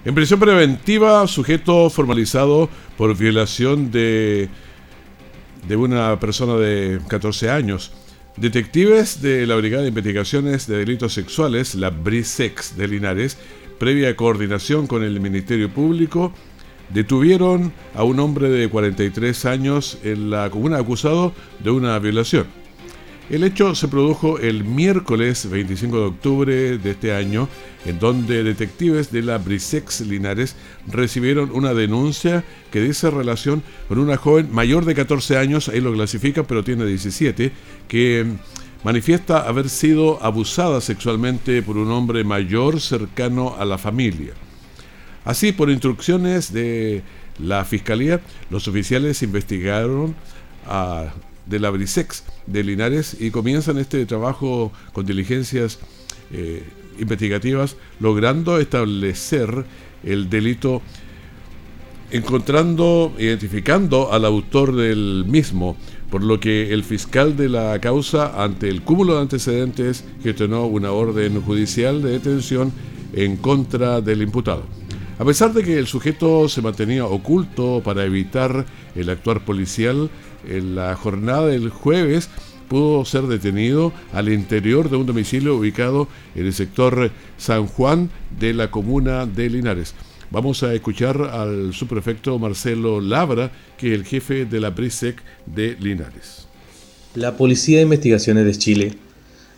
En 0.03 0.13
prisión 0.13 0.39
preventiva, 0.39 1.25
sujeto 1.27 1.89
formalizado 1.89 2.67
por 2.97 3.15
violación 3.15 3.89
de, 3.91 4.49
de 5.65 5.75
una 5.77 6.19
persona 6.19 6.55
de 6.55 6.99
14 7.07 7.49
años. 7.49 7.93
Detectives 8.37 9.21
de 9.21 9.45
la 9.45 9.55
Brigada 9.55 9.83
de 9.83 9.89
Investigaciones 9.89 10.65
de 10.65 10.77
Delitos 10.77 11.13
Sexuales, 11.13 11.75
la 11.75 11.89
BRISEX 11.89 12.77
de 12.77 12.87
Linares, 12.87 13.37
previa 13.77 14.15
coordinación 14.15 14.87
con 14.87 15.03
el 15.03 15.19
Ministerio 15.19 15.69
Público, 15.69 16.33
detuvieron 16.89 17.73
a 17.93 18.03
un 18.03 18.19
hombre 18.19 18.49
de 18.49 18.69
43 18.69 19.45
años 19.45 19.97
en 20.03 20.29
la 20.29 20.49
comuna 20.49 20.77
acusado 20.77 21.33
de 21.59 21.71
una 21.71 21.99
violación. 21.99 22.60
El 23.31 23.45
hecho 23.45 23.75
se 23.75 23.87
produjo 23.87 24.39
el 24.39 24.65
miércoles 24.65 25.49
25 25.49 25.97
de 25.97 26.03
octubre 26.03 26.77
de 26.77 26.91
este 26.91 27.13
año, 27.13 27.47
en 27.85 27.97
donde 27.97 28.43
detectives 28.43 29.09
de 29.09 29.21
la 29.21 29.37
Brisex 29.37 30.01
Linares 30.01 30.57
recibieron 30.85 31.49
una 31.53 31.73
denuncia 31.73 32.43
que 32.73 32.81
dice 32.81 33.09
relación 33.09 33.63
con 33.87 33.99
una 33.99 34.17
joven 34.17 34.51
mayor 34.51 34.83
de 34.83 34.95
14 34.95 35.37
años, 35.37 35.69
ahí 35.69 35.79
lo 35.79 35.93
clasifican, 35.93 36.43
pero 36.45 36.65
tiene 36.65 36.85
17, 36.85 37.53
que 37.87 38.25
manifiesta 38.83 39.47
haber 39.47 39.69
sido 39.69 40.21
abusada 40.21 40.81
sexualmente 40.81 41.61
por 41.61 41.77
un 41.77 41.89
hombre 41.89 42.25
mayor 42.25 42.81
cercano 42.81 43.55
a 43.57 43.63
la 43.63 43.77
familia. 43.77 44.33
Así, 45.23 45.53
por 45.53 45.69
instrucciones 45.69 46.51
de 46.51 47.01
la 47.39 47.63
Fiscalía, 47.63 48.19
los 48.49 48.67
oficiales 48.67 49.23
investigaron 49.23 50.15
a 50.67 51.13
de 51.45 51.59
la 51.59 51.69
Brisex 51.69 52.23
de 52.47 52.63
Linares 52.63 53.17
y 53.19 53.31
comienzan 53.31 53.77
este 53.77 54.05
trabajo 54.05 54.71
con 54.93 55.05
diligencias 55.05 55.79
eh, 56.31 56.63
investigativas, 56.99 57.77
logrando 57.99 58.59
establecer 58.59 59.65
el 60.03 60.29
delito, 60.29 60.81
encontrando, 62.11 63.13
identificando 63.17 64.11
al 64.11 64.25
autor 64.25 64.75
del 64.75 65.25
mismo, 65.27 65.77
por 66.09 66.23
lo 66.23 66.39
que 66.39 66.73
el 66.73 66.83
fiscal 66.83 67.37
de 67.37 67.49
la 67.49 67.79
causa, 67.79 68.43
ante 68.43 68.67
el 68.67 68.81
cúmulo 68.81 69.15
de 69.15 69.21
antecedentes, 69.21 70.03
gestionó 70.21 70.65
una 70.65 70.91
orden 70.91 71.41
judicial 71.41 72.01
de 72.01 72.11
detención 72.11 72.71
en 73.13 73.37
contra 73.37 74.01
del 74.01 74.21
imputado. 74.21 74.63
A 75.19 75.25
pesar 75.25 75.53
de 75.53 75.63
que 75.63 75.77
el 75.77 75.87
sujeto 75.87 76.49
se 76.49 76.61
mantenía 76.61 77.05
oculto 77.05 77.81
para 77.83 78.03
evitar 78.03 78.65
el 78.95 79.09
actuar 79.09 79.45
policial, 79.45 80.09
en 80.47 80.75
la 80.75 80.95
jornada 80.95 81.47
del 81.47 81.69
jueves 81.69 82.29
pudo 82.67 83.03
ser 83.03 83.23
detenido 83.23 83.91
al 84.13 84.31
interior 84.31 84.89
de 84.89 84.95
un 84.95 85.05
domicilio 85.05 85.57
ubicado 85.57 86.07
en 86.35 86.45
el 86.45 86.53
sector 86.53 87.11
San 87.37 87.67
Juan 87.67 88.09
de 88.39 88.53
la 88.53 88.71
comuna 88.71 89.25
de 89.25 89.49
Linares. 89.49 89.93
Vamos 90.29 90.63
a 90.63 90.73
escuchar 90.73 91.21
al 91.21 91.73
subprefecto 91.73 92.39
Marcelo 92.39 93.01
Labra, 93.01 93.51
que 93.77 93.89
es 93.89 93.99
el 93.99 94.05
jefe 94.05 94.45
de 94.45 94.61
la 94.61 94.73
PRISEC 94.73 95.21
de 95.45 95.75
Linares. 95.81 96.47
La 97.15 97.35
Policía 97.35 97.79
de 97.79 97.83
Investigaciones 97.83 98.45
de 98.45 98.55
Chile, 98.57 98.93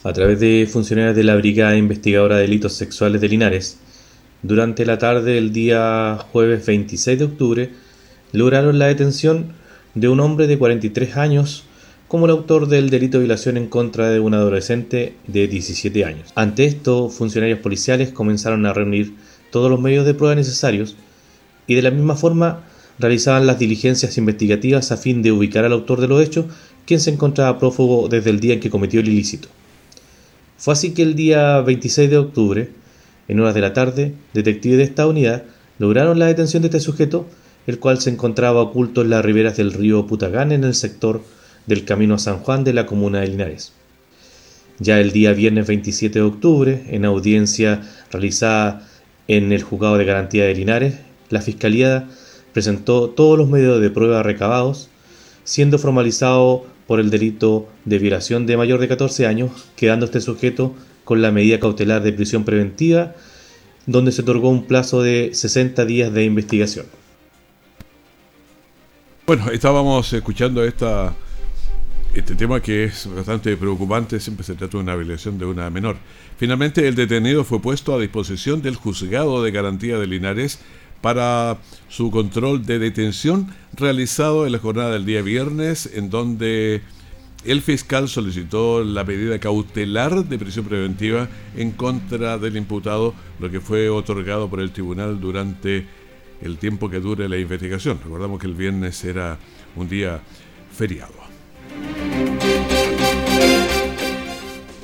a 0.04 0.12
través 0.12 0.40
de 0.40 0.68
funcionarios 0.68 1.16
de 1.16 1.24
la 1.24 1.36
Brigada 1.36 1.78
Investigadora 1.78 2.38
de 2.38 2.42
Delitos 2.42 2.74
Sexuales 2.74 3.22
de 3.22 3.30
Linares, 3.30 3.78
durante 4.42 4.88
la 4.88 4.98
tarde 4.98 5.34
del 5.34 5.54
día 5.54 6.18
jueves 6.32 6.66
26 6.66 7.20
de 7.20 7.26
octubre, 7.26 7.70
lograron 8.32 8.80
la 8.80 8.88
detención 8.88 9.54
de 9.96 10.10
un 10.10 10.20
hombre 10.20 10.48
de 10.48 10.58
43 10.58 11.18
años 11.18 11.66
como 12.08 12.26
el 12.26 12.32
autor 12.32 12.68
del 12.68 12.90
delito 12.90 13.18
de 13.18 13.24
violación 13.24 13.58
en 13.58 13.68
contra 13.68 14.10
de 14.10 14.20
un 14.20 14.34
adolescente 14.34 15.16
de 15.28 15.48
17 15.48 16.06
años. 16.06 16.32
Ante 16.36 16.66
esto, 16.66 17.10
funcionarios 17.10 17.60
policiales 17.60 18.10
comenzaron 18.12 18.66
a 18.66 18.74
reunir 18.74 19.16
todos 19.52 19.70
los 19.70 19.82
medios 19.82 20.06
de 20.06 20.14
prueba 20.14 20.36
necesarios 20.36 20.96
y 21.68 21.76
de 21.76 21.82
la 21.82 21.92
misma 21.92 22.16
forma 22.16 22.64
realizaban 23.00 23.48
las 23.48 23.58
diligencias 23.60 24.18
investigativas 24.18 24.92
a 24.92 24.98
fin 24.98 25.22
de 25.22 25.32
ubicar 25.32 25.66
al 25.66 25.74
autor 25.74 26.02
de 26.02 26.08
los 26.08 26.22
hechos, 26.22 26.46
quien 26.86 27.00
se 27.00 27.10
encontraba 27.10 27.58
prófugo 27.58 28.08
desde 28.08 28.30
el 28.30 28.40
día 28.40 28.54
en 28.54 28.60
que 28.60 28.70
cometió 28.70 29.00
el 29.00 29.08
ilícito. 29.08 29.48
Fue 30.58 30.74
así 30.74 30.92
que 30.92 31.02
el 31.02 31.16
día 31.16 31.62
26 31.62 32.10
de 32.10 32.18
octubre, 32.18 32.70
en 33.28 33.40
horas 33.40 33.56
de 33.56 33.62
la 33.62 33.74
tarde, 33.74 34.14
detectives 34.34 34.78
de 34.78 34.84
esta 34.84 35.08
unidad 35.08 35.44
lograron 35.80 36.20
la 36.20 36.28
detención 36.28 36.62
de 36.62 36.68
este 36.68 36.80
sujeto 36.80 37.28
el 37.68 37.80
cual 37.80 38.00
se 38.00 38.10
encontraba 38.10 38.62
oculto 38.62 39.02
en 39.02 39.10
las 39.10 39.24
riberas 39.24 39.58
del 39.58 39.74
río 39.74 40.06
Putagán 40.08 40.52
en 40.52 40.64
el 40.64 40.76
sector 40.76 41.24
del 41.66 41.86
Camino 41.86 42.16
a 42.16 42.20
San 42.20 42.40
Juan 42.40 42.64
de 42.64 42.74
la 42.74 42.86
comuna 42.86 43.22
de 43.22 43.28
Linares. 43.28 43.74
Ya 44.80 45.00
el 45.00 45.12
día 45.12 45.34
viernes 45.34 45.68
27 45.68 46.20
de 46.20 46.26
octubre, 46.26 46.84
en 46.90 47.06
audiencia 47.06 47.82
realizada 48.12 48.88
en 49.28 49.52
el 49.52 49.64
Juzgado 49.64 49.98
de 49.98 50.06
Garantía 50.06 50.46
de 50.46 50.56
Linares, 50.56 50.96
la 51.30 51.42
Fiscalía 51.42 52.10
presentó 52.54 53.10
todos 53.10 53.38
los 53.38 53.50
medios 53.50 53.80
de 53.82 53.90
prueba 53.90 54.24
recabados, 54.24 54.90
siendo 55.44 55.80
formalizado 55.80 56.66
por 56.88 57.00
el 57.00 57.10
delito 57.10 57.68
de 57.86 58.00
violación 58.00 58.46
de 58.46 58.58
mayor 58.58 58.80
de 58.80 58.88
14 58.88 59.26
años, 59.26 59.52
quedando 59.76 60.06
este 60.06 60.22
sujeto 60.22 60.74
con 61.04 61.22
la 61.22 61.32
medida 61.32 61.60
cautelar 61.60 62.02
de 62.04 62.14
prisión 62.14 62.44
preventiva, 62.44 63.16
donde 63.86 64.12
se 64.12 64.22
otorgó 64.22 64.50
un 64.50 64.66
plazo 64.66 65.02
de 65.02 65.32
60 65.34 65.86
días 65.86 66.14
de 66.14 66.24
investigación. 66.24 66.86
Bueno, 69.26 69.50
estábamos 69.52 70.12
escuchando 70.12 70.66
esta, 70.66 71.16
este 72.14 72.36
tema 72.36 72.60
que 72.60 72.84
es 72.84 73.08
bastante 73.16 73.56
preocupante, 73.56 74.20
siempre 74.20 74.44
se 74.44 74.54
trata 74.54 74.78
de 74.78 74.84
una 74.84 74.98
violación 74.98 75.38
de 75.38 75.46
una 75.46 75.70
menor. 75.70 75.96
Finalmente, 76.38 76.86
el 76.86 76.96
detenido 76.96 77.46
fue 77.46 77.62
puesto 77.62 77.96
a 77.96 78.00
disposición 78.02 78.62
del 78.62 78.76
juzgado 78.76 79.42
de 79.42 79.52
garantía 79.52 79.98
de 79.98 80.08
Linares 80.08 80.60
para 81.00 81.58
su 81.88 82.12
control 82.12 82.66
de 82.66 82.80
detención 82.80 83.48
realizado 83.78 84.46
en 84.46 84.52
la 84.52 84.60
jornada 84.60 84.92
del 84.92 85.06
día 85.06 85.22
viernes, 85.22 85.90
en 85.94 86.10
donde 86.10 86.82
el 87.46 87.62
fiscal 87.62 88.10
solicitó 88.10 88.84
la 88.84 89.06
medida 89.06 89.40
cautelar 89.40 90.26
de 90.26 90.38
prisión 90.38 90.66
preventiva 90.66 91.30
en 91.56 91.72
contra 91.72 92.38
del 92.38 92.58
imputado, 92.58 93.14
lo 93.40 93.50
que 93.50 93.62
fue 93.62 93.88
otorgado 93.88 94.50
por 94.50 94.60
el 94.60 94.72
tribunal 94.72 95.22
durante 95.22 95.88
el 96.44 96.58
tiempo 96.58 96.90
que 96.90 97.00
dure 97.00 97.30
la 97.30 97.38
investigación. 97.38 98.00
Recordamos 98.04 98.40
que 98.40 98.48
el 98.48 98.54
viernes 98.54 99.04
era 99.04 99.38
un 99.76 99.88
día 99.88 100.20
feriado. 100.72 101.14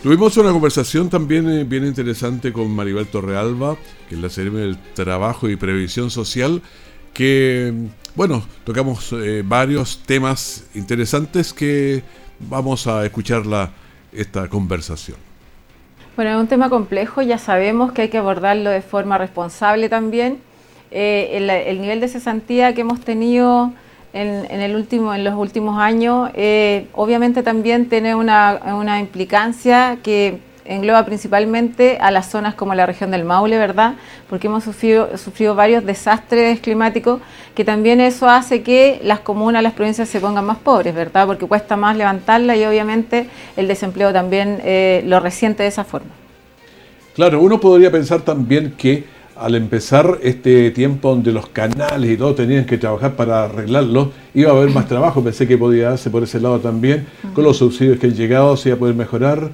Tuvimos 0.01 0.37
una 0.37 0.51
conversación 0.51 1.09
también 1.09 1.49
eh, 1.49 1.65
bien 1.65 1.85
interesante 1.85 2.53
con 2.53 2.73
Maribel 2.73 3.07
Torrealba, 3.07 3.75
que 4.07 4.15
es 4.15 4.21
la 4.21 4.29
Seremi 4.29 4.61
del 4.61 4.77
Trabajo 4.93 5.49
y 5.49 5.57
Previsión 5.57 6.09
Social, 6.09 6.61
que, 7.13 7.73
bueno, 8.15 8.43
tocamos 8.63 9.11
eh, 9.11 9.43
varios 9.45 9.99
temas 10.05 10.69
interesantes 10.73 11.51
que 11.51 12.01
vamos 12.39 12.87
a 12.87 13.05
escuchar 13.05 13.43
esta 14.13 14.47
conversación. 14.47 15.17
Bueno, 16.15 16.31
es 16.31 16.37
un 16.37 16.47
tema 16.47 16.69
complejo, 16.69 17.21
ya 17.21 17.37
sabemos 17.37 17.91
que 17.91 18.03
hay 18.03 18.09
que 18.09 18.17
abordarlo 18.17 18.69
de 18.69 18.81
forma 18.81 19.17
responsable 19.17 19.89
también 19.89 20.39
eh, 20.91 21.65
el, 21.67 21.81
nivel 21.81 21.99
de 21.99 22.07
cesantía 22.07 22.73
que 22.73 22.81
hemos 22.81 23.01
tenido 23.01 23.71
en, 24.11 24.61
el 24.61 24.75
último, 24.75 25.13
en 25.13 25.23
los 25.23 25.35
últimos 25.35 25.79
años, 25.79 26.31
eh, 26.33 26.87
obviamente 26.93 27.43
también 27.43 27.89
tiene 27.89 28.15
una, 28.15 28.99
implicancia 28.99 29.99
que 30.01 30.39
engloba 30.65 31.05
principalmente 31.05 31.97
a 31.99 32.11
las 32.11 32.29
zonas 32.29 32.55
como 32.55 32.75
la 32.75 32.85
región 32.85 33.11
del 33.11 33.23
Maule, 33.23 33.57
¿verdad? 33.57 33.95
Porque 34.29 34.47
hemos 34.47 34.63
sufrido, 34.63 35.17
sufrido 35.17 35.55
varios 35.55 35.83
desastres 35.85 36.59
climáticos 36.59 37.21
que 37.55 37.65
también 37.65 38.01
eso 38.01 38.29
hace 38.29 38.61
que 38.61 38.99
las 39.03 39.19
comunas, 39.19 39.63
las 39.63 39.73
provincias 39.73 40.09
se 40.09 40.19
pongan 40.19 40.45
más 40.45 40.57
pobres, 40.57 40.93
¿verdad? 40.93 41.25
Porque 41.25 41.45
cuesta 41.45 41.75
más 41.75 41.97
levantarla 41.97 42.55
y 42.55 42.65
obviamente 42.65 43.27
el 43.57 43.67
desempleo 43.67 44.13
también 44.13 44.59
eh, 44.63 45.03
lo 45.05 45.19
resiente 45.19 45.63
de 45.63 45.69
esa 45.69 45.83
forma. 45.83 46.11
Claro, 47.15 47.41
uno 47.41 47.59
podría 47.59 47.91
pensar 47.91 48.21
también 48.21 48.73
que 48.77 49.03
al 49.39 49.55
empezar 49.55 50.19
este 50.21 50.71
tiempo 50.71 51.09
donde 51.09 51.31
los 51.31 51.47
canales 51.47 52.09
y 52.11 52.17
todo 52.17 52.35
tenían 52.35 52.65
que 52.65 52.77
trabajar 52.77 53.15
para 53.15 53.45
arreglarlo, 53.45 54.11
iba 54.33 54.51
a 54.51 54.53
haber 54.53 54.69
más 54.71 54.87
trabajo. 54.87 55.23
Pensé 55.23 55.47
que 55.47 55.57
podía 55.57 55.89
darse 55.89 56.09
por 56.09 56.23
ese 56.23 56.39
lado 56.39 56.59
también. 56.59 57.07
Con 57.33 57.43
los 57.43 57.57
subsidios 57.57 57.99
que 57.99 58.07
han 58.07 58.13
llegado 58.13 58.57
se 58.57 58.69
iba 58.69 58.75
a 58.75 58.79
poder 58.79 58.95
mejorar, 58.95 59.49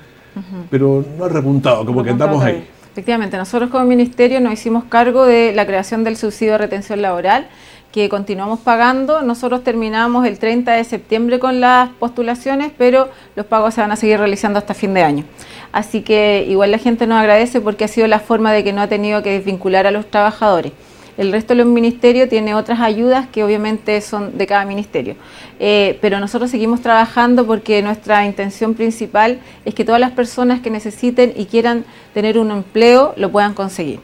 pero 0.69 1.05
no 1.17 1.25
ha 1.25 1.29
repuntado, 1.29 1.85
como 1.85 2.03
que 2.03 2.09
andamos 2.09 2.43
ahí. 2.43 2.65
Efectivamente, 2.91 3.37
nosotros 3.37 3.69
como 3.69 3.83
ministerio 3.85 4.39
nos 4.39 4.53
hicimos 4.53 4.85
cargo 4.85 5.25
de 5.25 5.53
la 5.53 5.65
creación 5.65 6.03
del 6.03 6.15
subsidio 6.15 6.53
de 6.53 6.59
retención 6.59 7.01
laboral 7.01 7.47
que 7.95 8.09
continuamos 8.09 8.59
pagando. 8.59 9.21
Nosotros 9.21 9.63
terminamos 9.63 10.27
el 10.27 10.37
30 10.37 10.73
de 10.73 10.83
septiembre 10.83 11.39
con 11.39 11.61
las 11.61 11.87
postulaciones, 11.91 12.73
pero 12.77 13.07
los 13.37 13.45
pagos 13.45 13.73
se 13.73 13.79
van 13.79 13.93
a 13.93 13.95
seguir 13.95 14.19
realizando 14.19 14.59
hasta 14.59 14.73
fin 14.73 14.93
de 14.93 15.01
año. 15.01 15.23
Así 15.71 16.01
que 16.01 16.45
igual 16.45 16.71
la 16.71 16.77
gente 16.77 17.07
nos 17.07 17.17
agradece 17.19 17.61
porque 17.61 17.85
ha 17.85 17.87
sido 17.87 18.07
la 18.07 18.19
forma 18.19 18.51
de 18.51 18.65
que 18.65 18.73
no 18.73 18.81
ha 18.81 18.87
tenido 18.87 19.23
que 19.23 19.31
desvincular 19.31 19.87
a 19.87 19.91
los 19.91 20.11
trabajadores. 20.11 20.73
El 21.17 21.31
resto 21.31 21.53
de 21.53 21.63
los 21.63 21.67
ministerios 21.67 22.27
tiene 22.27 22.53
otras 22.53 22.81
ayudas 22.81 23.29
que 23.29 23.45
obviamente 23.45 24.01
son 24.01 24.37
de 24.37 24.45
cada 24.45 24.65
ministerio. 24.65 25.15
Eh, 25.61 25.97
pero 26.01 26.19
nosotros 26.19 26.51
seguimos 26.51 26.81
trabajando 26.81 27.47
porque 27.47 27.81
nuestra 27.81 28.25
intención 28.25 28.73
principal 28.73 29.39
es 29.63 29.73
que 29.73 29.85
todas 29.85 30.01
las 30.01 30.11
personas 30.11 30.59
que 30.59 30.69
necesiten 30.69 31.31
y 31.33 31.45
quieran 31.45 31.85
tener 32.13 32.39
un 32.39 32.51
empleo 32.51 33.13
lo 33.15 33.31
puedan 33.31 33.53
conseguir. 33.53 34.01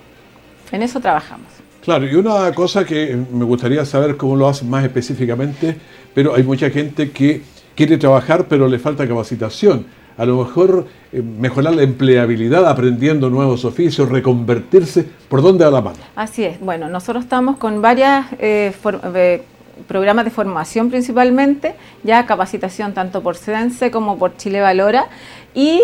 En 0.72 0.82
eso 0.82 1.02
trabajamos. 1.02 1.61
Claro, 1.82 2.06
y 2.06 2.14
una 2.14 2.54
cosa 2.54 2.86
que 2.86 3.18
me 3.32 3.44
gustaría 3.44 3.84
saber 3.86 4.16
cómo 4.16 4.36
lo 4.36 4.48
hacen 4.48 4.70
más 4.70 4.84
específicamente, 4.84 5.76
pero 6.14 6.36
hay 6.36 6.44
mucha 6.44 6.70
gente 6.70 7.10
que 7.10 7.42
quiere 7.76 7.98
trabajar 7.98 8.46
pero 8.48 8.68
le 8.68 8.78
falta 8.78 9.08
capacitación. 9.08 9.86
A 10.16 10.26
lo 10.26 10.44
mejor 10.44 10.86
eh, 11.12 11.24
mejorar 11.24 11.74
la 11.74 11.82
empleabilidad 11.82 12.70
aprendiendo 12.70 13.32
nuevos 13.32 13.66
oficios, 13.66 14.10
reconvertirse, 14.10 15.08
¿por 15.28 15.42
dónde 15.42 15.66
va 15.66 15.72
la 15.72 15.82
mano? 15.82 15.98
Así 16.16 16.44
es, 16.44 16.60
bueno, 16.60 16.88
nosotros 16.88 17.24
estamos 17.24 17.58
con 17.58 17.82
varias 17.82 18.28
eh, 18.38 18.72
eh, 19.16 19.42
programas 19.88 20.26
de 20.26 20.32
formación 20.32 20.92
principalmente, 20.92 21.74
ya 22.04 22.28
capacitación 22.28 22.94
tanto 22.94 23.24
por 23.24 23.36
CEDENSE 23.36 23.90
como 23.90 24.20
por 24.20 24.38
Chile 24.38 24.62
Valora 24.62 25.08
y, 25.56 25.82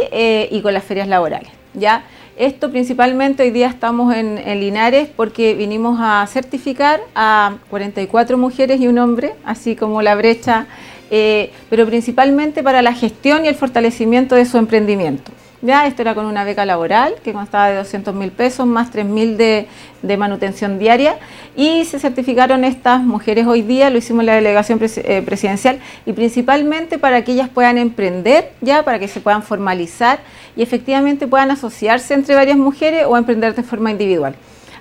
y 0.52 0.62
con 0.62 0.76
las 0.76 0.84
ferias 0.84 1.08
laborales, 1.08 1.50
ya 1.74 2.04
esto 2.38 2.70
principalmente 2.70 3.44
hoy 3.44 3.52
día 3.52 3.68
estamos 3.68 4.14
en, 4.14 4.38
Linares 4.60 5.10
porque 5.16 5.54
vinimos 5.56 6.00
a 6.02 6.26
certificar 6.28 7.02
a 7.16 7.56
44 7.70 8.38
mujeres 8.38 8.80
y 8.80 8.88
un 8.88 9.00
hombre, 9.00 9.34
así 9.44 9.76
como 9.76 10.02
la 10.02 10.16
brecha, 10.16 10.68
eh, 11.10 11.52
pero 11.70 11.86
principalmente 11.86 12.64
para 12.64 12.82
la 12.82 12.94
gestión 12.94 13.46
y 13.46 13.48
el 13.48 13.56
fortalecimiento 13.56 14.36
de 14.36 14.46
su 14.46 14.58
emprendimiento. 14.58 15.32
Ya, 15.64 15.88
esto 15.88 16.04
era 16.04 16.14
con 16.14 16.28
una 16.28 16.44
beca 16.44 16.66
laboral 16.66 17.16
que 17.24 17.34
constaba 17.34 17.70
de 17.70 17.78
200 17.78 18.14
mil 18.14 18.32
pesos 18.32 18.68
más 18.68 18.92
3 18.92 19.06
mil 19.06 19.38
de, 19.38 19.68
manutención 20.04 20.78
diaria 20.78 21.18
y 21.56 21.84
se 21.86 21.98
certificaron 21.98 22.64
estas 22.64 23.02
mujeres 23.02 23.48
hoy 23.48 23.64
día, 23.64 23.90
lo 23.90 23.98
hicimos 23.98 24.22
en 24.22 24.28
la 24.28 24.36
delegación 24.36 24.80
eh, 24.82 25.24
presidencial 25.26 25.80
y 26.06 26.14
principalmente 26.14 27.00
para 27.00 27.24
que 27.24 27.32
ellas 27.32 27.50
puedan 27.50 27.80
emprender, 27.80 28.52
ya 28.62 28.84
para 28.84 29.00
que 29.00 29.08
se 29.08 29.20
puedan 29.20 29.42
formalizar 29.42 30.20
y 30.56 30.62
efectivamente 30.62 31.26
puedan 31.26 31.50
asociarse 31.50 32.14
entre 32.14 32.36
varias 32.36 32.58
mujeres 32.58 33.06
o 33.08 33.18
emprender 33.18 33.56
de 33.56 33.64
forma 33.64 33.90
individual. 33.90 34.36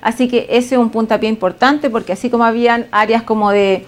Así 0.06 0.28
que 0.28 0.46
ese 0.50 0.76
es 0.76 0.80
un 0.80 0.90
puntapié 0.90 1.28
importante 1.28 1.90
porque 1.90 2.12
así 2.12 2.30
como 2.30 2.44
habían 2.44 2.86
áreas 2.92 3.24
como 3.24 3.50
de, 3.50 3.84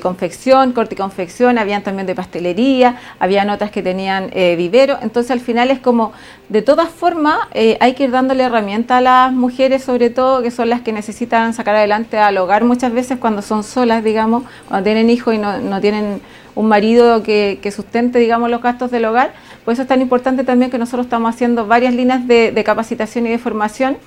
confección, 0.00 0.72
corte 0.72 0.94
y 0.94 0.96
confección, 0.96 1.58
habían 1.58 1.82
también 1.82 2.06
de 2.06 2.14
pastelería, 2.14 2.96
habían 3.18 3.50
otras 3.50 3.70
que 3.70 3.82
tenían 3.82 4.30
eh, 4.32 4.56
vivero, 4.56 4.96
entonces 5.02 5.30
al 5.30 5.40
final 5.40 5.70
es 5.70 5.78
como, 5.78 6.12
de 6.48 6.62
todas 6.62 6.88
formas, 6.88 7.36
eh, 7.52 7.76
hay 7.82 7.92
que 7.92 8.04
ir 8.04 8.12
dándole 8.12 8.44
herramienta 8.44 8.96
a 8.96 9.00
las 9.02 9.30
mujeres, 9.30 9.84
sobre 9.84 10.08
todo, 10.08 10.40
que 10.42 10.50
son 10.50 10.70
las 10.70 10.80
que 10.80 10.94
necesitan 10.94 11.52
sacar 11.52 11.76
adelante 11.76 12.16
al 12.16 12.38
hogar 12.38 12.64
muchas 12.64 12.90
veces 12.90 13.18
cuando 13.18 13.42
son 13.42 13.64
solas, 13.64 14.02
digamos, 14.02 14.44
cuando 14.68 14.84
tienen 14.84 15.10
hijos 15.10 15.34
y 15.34 15.38
no, 15.38 15.80
tienen 15.82 16.22
un 16.54 16.66
marido 16.66 17.22
que, 17.22 17.72
sustente, 17.76 18.18
digamos, 18.18 18.48
los 18.48 18.62
gastos 18.62 18.90
del 18.90 19.04
hogar. 19.04 19.34
Por 19.66 19.74
eso 19.74 19.82
es 19.82 19.88
tan 19.88 20.00
importante 20.00 20.44
también 20.44 20.70
que 20.70 20.78
nosotros 20.78 21.04
estamos 21.04 21.34
haciendo 21.34 21.66
varias 21.66 21.92
líneas 21.92 22.26
de 22.26 22.62
capacitación 22.64 23.26
y 23.26 23.28
de 23.28 23.38
formación 23.38 23.98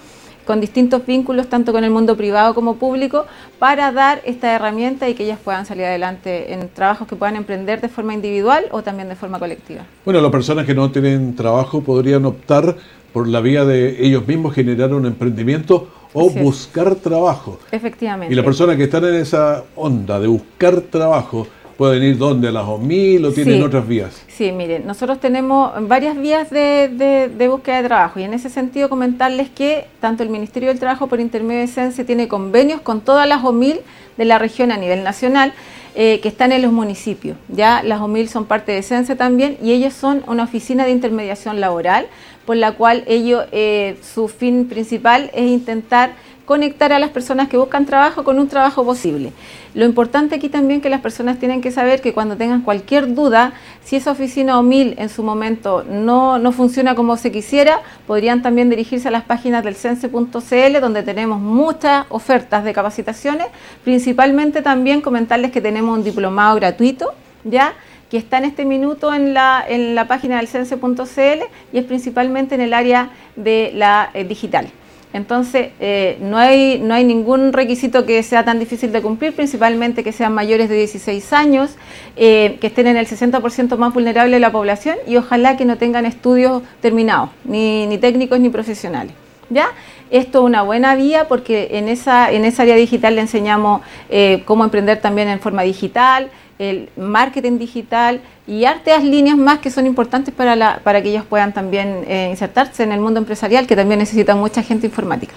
con 0.45 0.62
distintos 0.62 1.05
vínculos, 1.05 1.48
tanto 1.48 1.71
con 1.71 1.83
el 1.83 1.91
mundo 1.91 2.15
privado 2.17 2.53
como 2.53 2.75
público, 2.75 3.25
para 3.60 3.91
dar 3.91 4.21
esta 4.25 4.53
herramienta 4.53 5.10
y 5.10 5.13
que 5.13 5.24
ellas 5.24 5.39
puedan 5.43 5.65
salir 5.65 5.86
adelante 5.86 6.53
en 6.53 6.69
trabajos 6.69 7.07
que 7.07 7.15
puedan 7.15 7.36
emprender 7.36 7.81
de 7.81 7.89
forma 7.89 8.13
individual 8.13 8.65
o 8.71 8.81
también 8.81 9.10
de 9.10 9.15
forma 9.15 9.39
colectiva. 9.39 9.86
Bueno, 10.05 10.21
las 10.21 10.31
personas 10.31 10.65
que 10.65 10.74
no 10.74 10.91
tienen 10.91 11.36
trabajo 11.36 11.81
podrían 11.81 12.25
optar 12.25 12.75
por 13.13 13.27
la 13.27 13.41
vía 13.41 13.65
de 13.65 14.05
ellos 14.05 14.25
mismos 14.27 14.53
generar 14.53 14.93
un 14.93 15.05
emprendimiento 15.05 15.89
o 16.13 16.29
buscar 16.29 16.95
trabajo. 16.95 17.60
Efectivamente. 17.71 18.33
Y 18.33 18.35
las 18.35 18.46
personas 18.46 18.75
que 18.75 18.83
están 18.83 19.05
en 19.05 19.15
esa 19.15 19.63
onda 19.75 20.20
de 20.20 20.27
buscar 20.27 20.81
trabajo, 20.81 21.48
pueden 21.81 22.03
ir 22.03 22.20
donde 22.20 22.51
las 22.51 22.67
OMIL 22.67 23.25
o 23.25 23.31
tienen 23.31 23.63
otras 23.63 23.87
vías. 23.87 24.22
Sí, 24.27 24.51
miren, 24.51 24.85
nosotros 24.85 25.20
tenemos 25.20 25.72
varias 25.87 26.15
vías 26.15 26.51
de, 26.51 27.48
búsqueda 27.50 27.81
de 27.81 27.87
trabajo 27.87 28.20
y 28.20 28.24
en 28.24 28.35
ese 28.35 28.51
sentido 28.51 28.87
comentarles 28.87 29.50
que 29.50 29.87
tanto 30.00 30.22
el 30.22 30.29
Ministerio 30.29 30.70
del 30.70 30.77
Trabajo 30.77 31.07
por 31.07 31.20
intermedio 31.20 31.61
de 31.61 31.67
CENSE 31.67 32.05
tiene 32.05 32.27
convenios 32.27 32.81
con 32.81 33.01
todas 33.01 33.27
las 33.27 33.44
OMIL 33.44 33.79
de 34.15 34.25
la 34.25 34.37
región 34.37 34.72
a 34.72 34.77
nivel 34.77 35.03
nacional 35.03 35.53
eh, 35.96 36.20
que 36.22 36.27
están 36.27 36.51
en 36.51 36.61
los 36.61 36.72
municipios. 36.72 37.35
Ya 37.48 37.81
las 37.81 38.00
OMIL 38.00 38.29
son 38.29 38.46
parte 38.46 38.74
de 38.74 38.83
CENSE 38.83 39.15
también 39.15 39.57
y 39.59 39.72
ellos 39.72 39.96
son 39.96 40.24
una 40.27 40.44
oficina 40.44 40.85
de 40.85 40.91
intermediación 40.91 41.59
laboral 41.59 42.05
por 42.46 42.57
la 42.57 42.74
cual 42.74 43.03
ellos, 43.07 43.46
eh, 43.51 43.98
su 44.03 44.27
fin 44.27 44.67
principal 44.67 45.31
es 45.33 45.50
intentar 45.50 46.11
conectar 46.51 46.92
a 46.92 47.00
las 47.00 47.11
personas 47.11 47.48
que 47.48 47.55
buscan 47.55 47.85
trabajo 47.85 48.25
con 48.25 48.37
un 48.37 48.50
trabajo 48.50 48.83
posible. 48.83 49.31
Lo 49.74 49.85
importante 49.85 50.35
aquí 50.35 50.50
también 50.50 50.81
que 50.81 50.90
las 50.90 51.00
personas 51.00 51.40
tienen 51.40 51.61
que 51.61 51.72
saber 51.72 52.01
que 52.01 52.11
cuando 52.11 52.35
tengan 52.35 52.61
cualquier 52.61 53.14
duda, 53.14 53.53
si 53.85 53.96
esa 53.96 54.11
oficina 54.11 54.59
o 54.59 54.61
mil 54.61 54.96
en 54.98 55.07
su 55.07 55.24
momento 55.24 55.85
no, 55.90 56.40
no 56.40 56.51
funciona 56.51 56.94
como 56.94 57.16
se 57.16 57.31
quisiera, 57.31 57.79
podrían 58.05 58.42
también 58.42 58.70
dirigirse 58.70 59.07
a 59.07 59.11
las 59.11 59.24
páginas 59.24 59.64
del 59.64 59.75
sense.cl 59.75 60.81
donde 60.81 61.03
tenemos 61.03 61.40
muchas 61.40 62.05
ofertas 62.09 62.66
de 62.66 62.74
capacitaciones, 62.74 63.48
principalmente 63.85 64.61
también 64.61 65.00
comentarles 65.00 65.51
que 65.51 65.61
tenemos 65.61 65.98
un 65.98 66.03
diplomado 66.03 66.57
gratuito, 66.57 67.14
¿ya? 67.46 67.75
que 68.09 68.18
está 68.18 68.40
en 68.40 68.44
este 68.44 68.66
minuto 68.66 69.14
en 69.14 69.33
la, 69.33 69.64
en 69.66 69.96
la 69.96 70.05
página 70.09 70.35
del 70.35 70.48
sense.cl 70.50 71.44
y 71.72 71.77
es 71.77 71.85
principalmente 71.85 72.55
en 72.55 72.61
el 72.61 72.74
área 72.74 73.09
de 73.37 73.72
la 73.74 74.09
eh, 74.14 74.25
digital. 74.25 74.68
Entonces, 75.13 75.69
eh, 75.79 76.17
no, 76.21 76.37
hay, 76.37 76.79
no 76.79 76.93
hay 76.93 77.03
ningún 77.03 77.53
requisito 77.53 78.05
que 78.05 78.24
sea 78.24 78.45
tan 78.45 78.59
difícil 78.59 78.91
de 78.91 79.01
cumplir, 79.01 79.33
principalmente 79.33 80.03
que 80.03 80.11
sean 80.11 80.33
mayores 80.33 80.69
de 80.69 80.75
16 80.75 81.33
años, 81.33 81.75
eh, 82.15 82.57
que 82.61 82.67
estén 82.67 82.87
en 82.87 82.97
el 82.97 83.07
60% 83.07 83.77
más 83.77 83.93
vulnerable 83.93 84.35
de 84.35 84.39
la 84.39 84.51
población 84.51 84.95
y 85.07 85.17
ojalá 85.17 85.57
que 85.57 85.65
no 85.65 85.77
tengan 85.77 86.05
estudios 86.05 86.63
terminados, 86.81 87.29
ni, 87.43 87.87
ni 87.87 87.97
técnicos 87.97 88.39
ni 88.39 88.50
profesionales. 88.50 89.13
¿Ya? 89.50 89.67
Esto 90.11 90.39
es 90.39 90.45
una 90.45 90.61
buena 90.61 90.93
vía 90.95 91.29
porque 91.29 91.69
en 91.71 91.87
esa, 91.87 92.31
en 92.31 92.43
área 92.45 92.75
digital 92.75 93.15
le 93.15 93.21
enseñamos 93.21 93.81
eh, 94.09 94.43
cómo 94.45 94.65
emprender 94.65 95.00
también 95.00 95.29
en 95.29 95.39
forma 95.39 95.61
digital, 95.63 96.29
el 96.59 96.89
marketing 96.97 97.57
digital 97.57 98.19
y 98.45 98.65
artes 98.65 99.03
líneas 99.05 99.37
más 99.37 99.59
que 99.59 99.71
son 99.71 99.87
importantes 99.87 100.33
para, 100.33 100.81
para 100.83 101.01
que 101.01 101.09
ellos 101.09 101.24
puedan 101.25 101.53
también 101.53 102.03
eh, 102.07 102.27
insertarse 102.29 102.83
en 102.83 102.91
el 102.91 103.00
mundo 103.00 103.19
empresarial, 103.19 103.65
que 103.65 103.75
también 103.77 104.00
necesita 104.00 104.35
mucha 104.35 104.61
gente 104.61 104.85
informática. 104.85 105.33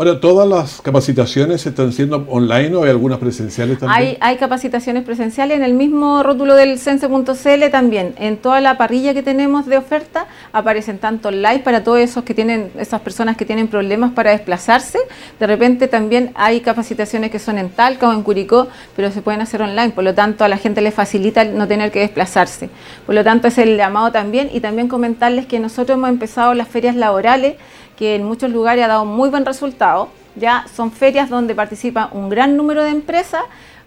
Ahora, 0.00 0.18
¿todas 0.18 0.48
las 0.48 0.80
capacitaciones 0.80 1.66
están 1.66 1.92
siendo 1.92 2.24
online 2.30 2.74
o 2.74 2.84
hay 2.84 2.88
algunas 2.88 3.18
presenciales 3.18 3.80
también? 3.80 4.00
Hay, 4.00 4.16
hay 4.18 4.38
capacitaciones 4.38 5.04
presenciales 5.04 5.58
en 5.58 5.62
el 5.62 5.74
mismo 5.74 6.22
rótulo 6.22 6.54
del 6.54 6.78
sense.cl 6.78 7.70
también. 7.70 8.14
En 8.16 8.38
toda 8.38 8.62
la 8.62 8.78
parrilla 8.78 9.12
que 9.12 9.22
tenemos 9.22 9.66
de 9.66 9.76
oferta 9.76 10.26
aparecen 10.54 10.96
tanto 10.96 11.30
live 11.30 11.58
para 11.58 11.84
todos 11.84 11.98
esos 11.98 12.24
que 12.24 12.32
tienen, 12.32 12.70
esas 12.78 13.02
personas 13.02 13.36
que 13.36 13.44
tienen 13.44 13.68
problemas 13.68 14.12
para 14.12 14.30
desplazarse. 14.30 14.98
De 15.38 15.46
repente 15.46 15.86
también 15.86 16.30
hay 16.34 16.62
capacitaciones 16.62 17.30
que 17.30 17.38
son 17.38 17.58
en 17.58 17.68
Talca 17.68 18.08
o 18.08 18.14
en 18.14 18.22
Curicó, 18.22 18.68
pero 18.96 19.10
se 19.10 19.20
pueden 19.20 19.42
hacer 19.42 19.60
online. 19.60 19.90
Por 19.90 20.04
lo 20.04 20.14
tanto, 20.14 20.44
a 20.44 20.48
la 20.48 20.56
gente 20.56 20.80
le 20.80 20.92
facilita 20.92 21.44
no 21.44 21.68
tener 21.68 21.92
que 21.92 22.00
desplazarse. 22.00 22.70
Por 23.04 23.14
lo 23.14 23.22
tanto, 23.22 23.48
es 23.48 23.58
el 23.58 23.76
llamado 23.76 24.10
también. 24.10 24.48
Y 24.50 24.60
también 24.60 24.88
comentarles 24.88 25.44
que 25.44 25.60
nosotros 25.60 25.98
hemos 25.98 26.08
empezado 26.08 26.54
las 26.54 26.68
ferias 26.68 26.96
laborales 26.96 27.56
que 28.00 28.14
en 28.14 28.24
muchos 28.24 28.50
lugares 28.50 28.82
ha 28.82 28.88
dado 28.88 29.04
muy 29.04 29.28
buen 29.28 29.44
resultado. 29.44 30.08
Ya 30.34 30.64
son 30.74 30.90
ferias 30.90 31.28
donde 31.28 31.54
participa 31.54 32.08
un 32.12 32.30
gran 32.30 32.56
número 32.56 32.82
de 32.82 32.88
empresas. 32.88 33.42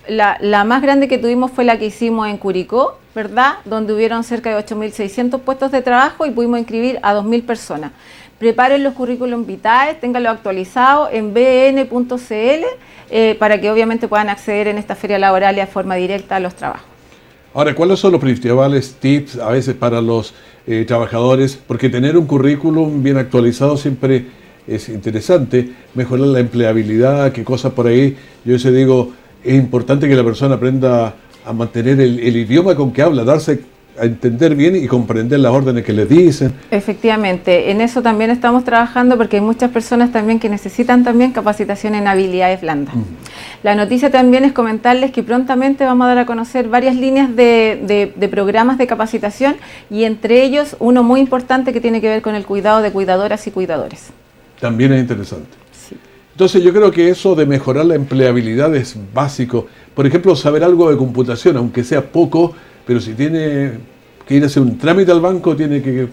La, 0.07 0.63
más 0.65 0.83
grande 0.83 1.07
que 1.07 1.17
tuvimos 1.17 1.49
fue 1.49 1.63
la 1.63 1.79
que 1.79 1.87
hicimos 1.87 2.27
en 2.27 2.37
Curicó, 2.37 2.99
¿verdad? 3.15 3.55
Donde 3.65 3.91
hubieron 3.91 4.23
cerca 4.23 4.55
de 4.55 4.63
8.600 4.63 5.39
puestos 5.39 5.71
de 5.71 5.81
trabajo 5.81 6.27
y 6.27 6.29
pudimos 6.29 6.59
inscribir 6.59 6.99
a 7.01 7.15
2.000 7.15 7.43
personas. 7.43 7.91
Preparen 8.37 8.83
los 8.83 8.93
currículum 8.93 9.47
vitae, 9.47 9.95
ténganlo 9.95 10.29
actualizado 10.29 11.09
en 11.11 11.33
bn.cl 11.33 12.65
eh, 13.09 13.35
para 13.39 13.59
que 13.59 13.71
obviamente 13.71 14.07
puedan 14.07 14.29
acceder 14.29 14.67
en 14.67 14.77
esta 14.77 14.93
feria 14.95 15.17
laboral 15.17 15.59
a 15.59 15.65
forma 15.65 15.95
directa 15.95 16.35
a 16.35 16.39
los 16.39 16.53
trabajos. 16.53 16.92
Ahora, 17.55 17.75
¿cuáles 17.75 17.99
son 17.99 18.13
los 18.13 18.21
principales 18.21 18.95
tips 18.99 19.37
a 19.37 19.49
veces 19.49 19.75
para 19.75 20.01
los 20.01 20.33
eh, 20.65 20.85
trabajadores? 20.87 21.59
Porque 21.67 21.87
tener 21.87 22.17
un 22.17 22.25
currículum 22.25 23.03
bien 23.03 23.17
actualizado 23.17 23.77
siempre 23.77 24.25
es 24.65 24.89
interesante, 24.89 25.69
mejorar 25.93 26.27
la 26.27 26.39
empleabilidad, 26.39 27.31
qué 27.31 27.43
cosas 27.43 27.73
por 27.73 27.85
ahí. 27.85 28.17
Yo 28.43 28.57
se 28.57 28.71
digo, 28.71 29.13
es 29.43 29.53
importante 29.53 30.09
que 30.09 30.15
la 30.15 30.23
persona 30.23 30.55
aprenda 30.55 31.13
a 31.45 31.53
mantener 31.53 32.01
el, 32.01 32.19
el 32.19 32.37
idioma 32.37 32.73
con 32.73 32.91
que 32.91 33.03
habla, 33.03 33.23
darse 33.23 33.61
a 33.99 34.05
entender 34.05 34.55
bien 34.55 34.75
y 34.75 34.87
comprender 34.87 35.39
las 35.39 35.51
órdenes 35.51 35.83
que 35.83 35.93
le 35.93 36.05
dicen. 36.05 36.53
Efectivamente, 36.71 37.69
en 37.71 37.81
eso 37.81 38.01
también 38.01 38.31
estamos 38.31 38.63
trabajando 38.63 39.17
porque 39.17 39.37
hay 39.37 39.43
muchas 39.43 39.69
personas 39.71 40.11
también 40.11 40.39
que 40.39 40.49
necesitan 40.49 41.03
también 41.03 41.31
capacitación 41.31 41.93
en 41.95 42.07
habilidades 42.07 42.61
blandas. 42.61 42.95
La 43.61 43.75
noticia 43.75 44.09
también 44.09 44.45
es 44.45 44.53
comentarles 44.53 45.11
que 45.11 45.21
prontamente 45.21 45.85
vamos 45.85 46.05
a 46.05 46.07
dar 46.09 46.17
a 46.19 46.25
conocer 46.25 46.69
varias 46.69 46.95
líneas 46.95 47.35
de, 47.35 48.11
de, 48.15 48.27
programas 48.29 48.77
de 48.77 48.87
capacitación 48.87 49.55
y 49.91 50.05
entre 50.05 50.43
ellos 50.43 50.75
uno 50.79 51.03
muy 51.03 51.19
importante 51.19 51.71
que 51.71 51.79
tiene 51.79 52.01
que 52.01 52.09
ver 52.09 52.21
con 52.21 52.33
el 52.35 52.45
cuidado 52.45 52.81
de 52.81 52.91
cuidadoras 52.91 53.45
y 53.45 53.51
cuidadores. 53.51 54.09
También 54.59 54.93
es 54.93 55.01
interesante. 55.01 55.63
Entonces 56.31 56.63
yo 56.63 56.73
creo 56.73 56.89
que 56.89 57.09
eso 57.09 57.35
de 57.35 57.45
mejorar 57.45 57.85
la 57.85 57.93
empleabilidad 57.93 58.75
es 58.75 58.97
básico. 59.13 59.67
Por 59.93 60.07
ejemplo, 60.07 60.35
saber 60.35 60.63
algo 60.63 60.89
de 60.89 60.97
computación, 60.97 61.57
aunque 61.57 61.83
sea 61.83 62.11
poco, 62.11 62.55
pero 62.85 62.99
si 62.99 63.13
tiene 63.13 63.71
que 64.27 64.35
ir 64.35 64.43
a 64.43 64.47
hacer 64.47 64.61
un 64.61 64.77
trámite 64.77 65.11
al 65.11 65.21
banco, 65.21 65.55
tiene 65.55 65.81
que... 65.81 66.07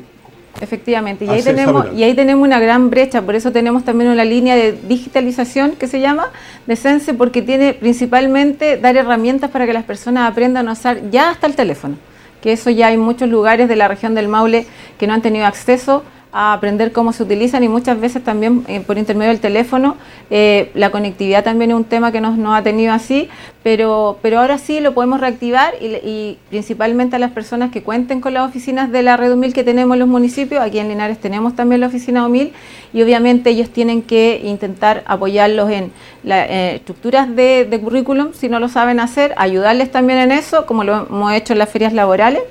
Efectivamente, 0.61 1.25
y 1.25 1.29
ahí, 1.29 1.43
tenemos, 1.43 1.87
y 1.95 2.03
ahí 2.03 2.15
tenemos 2.15 2.45
una 2.45 2.59
gran 2.59 2.91
brecha, 2.91 3.23
por 3.23 3.35
eso 3.35 3.53
tenemos 3.53 3.85
también 3.85 4.11
una 4.11 4.25
línea 4.25 4.57
de 4.57 4.73
digitalización 4.73 5.73
que 5.73 5.87
se 5.87 6.01
llama 6.01 6.31
de 6.67 6.77
Sense, 6.77 7.15
porque 7.15 7.41
tiene 7.41 7.73
principalmente 7.73 8.77
dar 8.77 8.97
herramientas 8.97 9.51
para 9.51 9.65
que 9.65 9.73
las 9.73 9.85
personas 9.85 10.31
aprendan 10.31 10.69
a 10.69 10.73
usar 10.73 11.09
ya 11.11 11.31
hasta 11.31 11.47
el 11.47 11.55
teléfono, 11.55 11.97
que 12.43 12.53
eso 12.53 12.69
ya 12.69 12.89
hay 12.89 12.97
muchos 12.97 13.29
lugares 13.29 13.69
de 13.69 13.77
la 13.77 13.89
región 13.89 14.15
del 14.15 14.29
Maule 14.29 14.67
que 14.99 15.07
no 15.07 15.15
han 15.15 15.23
tenido 15.23 15.47
acceso 15.47 16.03
a 16.33 16.53
aprender 16.53 16.93
cómo 16.93 17.13
se 17.13 17.23
utilizan 17.23 17.65
y 17.65 17.69
muchas 17.69 18.01
veces 18.01 18.23
también 18.23 18.65
eh, 18.69 18.81
por 18.81 18.99
intermedio 18.99 19.31
del 19.31 19.41
teléfono. 19.41 19.97
Eh, 20.31 20.71
la 20.75 20.91
conectividad 20.91 21.43
también 21.43 21.71
es 21.71 21.77
un 21.77 21.85
tema 21.85 22.13
que 22.13 22.21
nos, 22.21 22.37
nos, 22.37 22.57
ha 22.57 22.63
tenido 22.63 22.93
así, 22.93 23.29
pero, 23.63 24.19
pero 24.23 24.41
ahora 24.41 24.59
sí 24.59 24.81
lo 24.81 24.95
podemos 24.95 25.21
reactivar 25.21 25.75
y, 25.81 26.39
principalmente 26.49 27.17
a 27.17 27.19
las 27.19 27.33
personas 27.33 27.71
que 27.71 27.83
cuenten 27.83 28.21
con 28.21 28.35
las 28.35 28.49
oficinas 28.49 28.93
de 28.93 29.03
la 29.03 29.17
Red 29.17 29.35
1000 29.35 29.53
que 29.53 29.65
tenemos 29.65 29.95
en 29.95 30.01
los 30.01 30.09
municipios. 30.09 30.63
Aquí 30.63 30.79
en 30.79 30.89
Linares 30.89 31.19
tenemos 31.19 31.57
también 31.57 31.81
la 31.81 31.89
oficina 31.89 32.29
1000 32.29 32.53
y 32.93 33.03
obviamente 33.03 33.51
ellos 33.51 33.71
tienen 33.71 34.03
que 34.03 34.41
intentar 34.45 35.03
apoyarlos 35.07 35.71
en 35.71 35.93
las 36.23 36.49
eh, 36.49 36.75
estructuras 36.77 37.35
de 37.35 37.81
currículum 37.83 38.33
si 38.33 38.49
no 38.49 38.61
lo 38.61 38.69
saben 38.69 39.01
hacer, 39.01 39.35
ayudarles 39.37 39.91
también 39.91 40.19
en 40.21 40.33
eso, 40.33 40.67
como 40.67 40.85
lo 40.85 41.07
hemos 41.09 41.33
hecho 41.33 41.55
en 41.55 41.59
las 41.59 41.69
ferias 41.69 41.93
laborales 41.93 42.43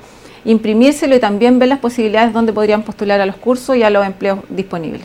imprimírselo 0.46 1.16
y 1.16 1.20
también 1.20 1.60
ver 1.60 1.70
las 1.70 1.80
posibilidades 1.80 2.34
donde 2.34 2.54
podrían 2.54 2.84
postular 2.84 3.22
a 3.22 3.26
los 3.26 3.36
cursos 3.36 3.76
y 3.76 3.84
a 3.84 3.90
los 3.90 4.06
empleos 4.06 4.40
disponibles. 4.50 5.02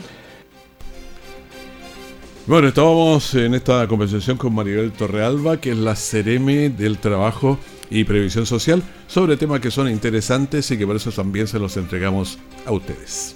Bueno, 2.47 2.67
estábamos 2.67 3.33
en 3.33 3.55
esta 3.55 3.87
conversación 3.87 4.37
con 4.37 4.53
Maribel 4.53 4.91
Torrealba, 4.91 5.59
que 5.59 5.71
es 5.71 5.77
la 5.77 5.95
Cereme 5.95 6.69
del 6.69 6.99
Trabajo 6.99 7.57
y 7.89 8.03
Previsión 8.03 8.45
Social, 8.45 8.83
sobre 9.07 9.35
temas 9.35 9.61
que 9.61 9.71
son 9.71 9.89
interesantes 9.89 10.69
y 10.69 10.77
que 10.77 10.85
por 10.85 10.95
eso 10.95 11.11
también 11.11 11.47
se 11.47 11.57
los 11.57 11.75
entregamos 11.75 12.37
a 12.67 12.71
ustedes. 12.71 13.35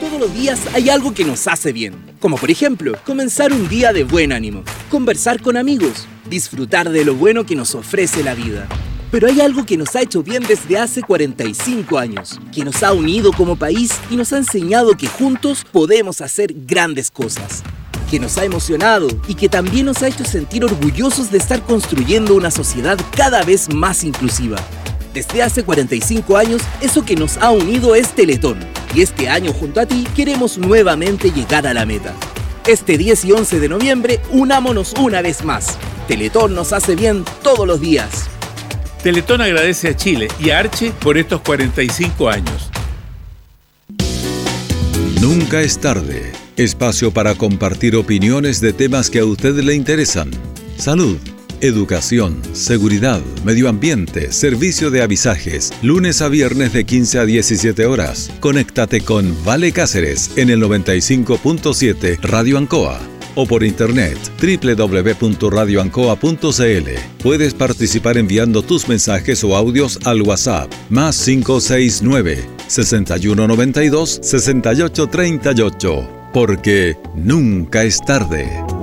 Todos 0.00 0.20
los 0.20 0.34
días 0.34 0.60
hay 0.74 0.90
algo 0.90 1.14
que 1.14 1.24
nos 1.24 1.48
hace 1.48 1.72
bien, 1.72 1.94
como 2.20 2.36
por 2.36 2.50
ejemplo, 2.50 2.92
comenzar 3.06 3.52
un 3.52 3.68
día 3.68 3.92
de 3.94 4.04
buen 4.04 4.32
ánimo, 4.32 4.64
conversar 4.90 5.40
con 5.40 5.56
amigos, 5.56 6.06
disfrutar 6.28 6.90
de 6.90 7.06
lo 7.06 7.14
bueno 7.14 7.46
que 7.46 7.56
nos 7.56 7.74
ofrece 7.74 8.22
la 8.22 8.34
vida. 8.34 8.68
Pero 9.10 9.26
hay 9.26 9.40
algo 9.40 9.64
que 9.64 9.78
nos 9.78 9.96
ha 9.96 10.02
hecho 10.02 10.22
bien 10.22 10.42
desde 10.46 10.78
hace 10.78 11.02
45 11.02 11.98
años, 11.98 12.38
que 12.52 12.62
nos 12.62 12.82
ha 12.82 12.92
unido 12.92 13.32
como 13.32 13.56
país 13.56 13.90
y 14.10 14.16
nos 14.16 14.34
ha 14.34 14.36
enseñado 14.36 14.96
que 14.98 15.06
juntos 15.06 15.64
podemos 15.70 16.20
hacer 16.20 16.52
grandes 16.54 17.10
cosas, 17.10 17.62
que 18.10 18.20
nos 18.20 18.36
ha 18.36 18.44
emocionado 18.44 19.08
y 19.26 19.34
que 19.34 19.48
también 19.48 19.86
nos 19.86 20.02
ha 20.02 20.08
hecho 20.08 20.26
sentir 20.26 20.62
orgullosos 20.62 21.30
de 21.30 21.38
estar 21.38 21.62
construyendo 21.62 22.34
una 22.34 22.50
sociedad 22.50 22.98
cada 23.16 23.42
vez 23.44 23.72
más 23.72 24.04
inclusiva. 24.04 24.58
Desde 25.14 25.42
hace 25.42 25.64
45 25.64 26.36
años, 26.36 26.60
eso 26.82 27.02
que 27.02 27.16
nos 27.16 27.38
ha 27.38 27.50
unido 27.50 27.94
es 27.94 28.14
Teletón, 28.14 28.58
y 28.94 29.00
este 29.00 29.30
año 29.30 29.54
junto 29.54 29.80
a 29.80 29.86
ti 29.86 30.06
queremos 30.14 30.58
nuevamente 30.58 31.30
llegar 31.30 31.66
a 31.66 31.72
la 31.72 31.86
meta. 31.86 32.12
Este 32.66 32.98
10 32.98 33.24
y 33.24 33.32
11 33.32 33.58
de 33.58 33.68
noviembre, 33.70 34.20
unámonos 34.30 34.92
una 35.00 35.22
vez 35.22 35.44
más. 35.44 35.78
Teletón 36.06 36.54
nos 36.54 36.74
hace 36.74 36.94
bien 36.94 37.24
todos 37.42 37.66
los 37.66 37.80
días. 37.80 38.28
Teletón 39.02 39.40
agradece 39.40 39.88
a 39.88 39.96
Chile 39.96 40.28
y 40.40 40.50
a 40.50 40.58
Arche 40.58 40.90
por 40.90 41.18
estos 41.18 41.40
45 41.42 42.28
años. 42.28 42.70
Nunca 45.20 45.60
es 45.60 45.78
tarde. 45.78 46.32
Espacio 46.56 47.12
para 47.12 47.34
compartir 47.34 47.94
opiniones 47.96 48.60
de 48.60 48.72
temas 48.72 49.10
que 49.10 49.20
a 49.20 49.24
usted 49.24 49.54
le 49.60 49.74
interesan. 49.74 50.30
Salud, 50.76 51.18
educación, 51.60 52.40
seguridad, 52.52 53.20
medio 53.44 53.68
ambiente, 53.68 54.32
servicio 54.32 54.90
de 54.90 55.02
avisajes. 55.02 55.72
Lunes 55.82 56.20
a 56.20 56.28
viernes 56.28 56.72
de 56.72 56.84
15 56.84 57.18
a 57.20 57.24
17 57.24 57.86
horas. 57.86 58.30
Conéctate 58.40 59.02
con 59.02 59.36
Vale 59.44 59.72
Cáceres 59.72 60.32
en 60.36 60.50
el 60.50 60.60
95.7 60.62 62.20
Radio 62.22 62.58
Ancoa 62.58 63.17
o 63.38 63.46
por 63.46 63.62
internet 63.62 64.18
www.radioancoa.cl. 64.42 66.88
Puedes 67.22 67.54
participar 67.54 68.18
enviando 68.18 68.62
tus 68.62 68.88
mensajes 68.88 69.44
o 69.44 69.54
audios 69.56 70.00
al 70.04 70.22
WhatsApp 70.22 70.72
más 70.90 71.24
569 71.24 72.44
6192 72.66 74.18
6838 74.22 76.08
porque 76.32 76.96
nunca 77.14 77.84
es 77.84 78.00
tarde. 78.00 78.77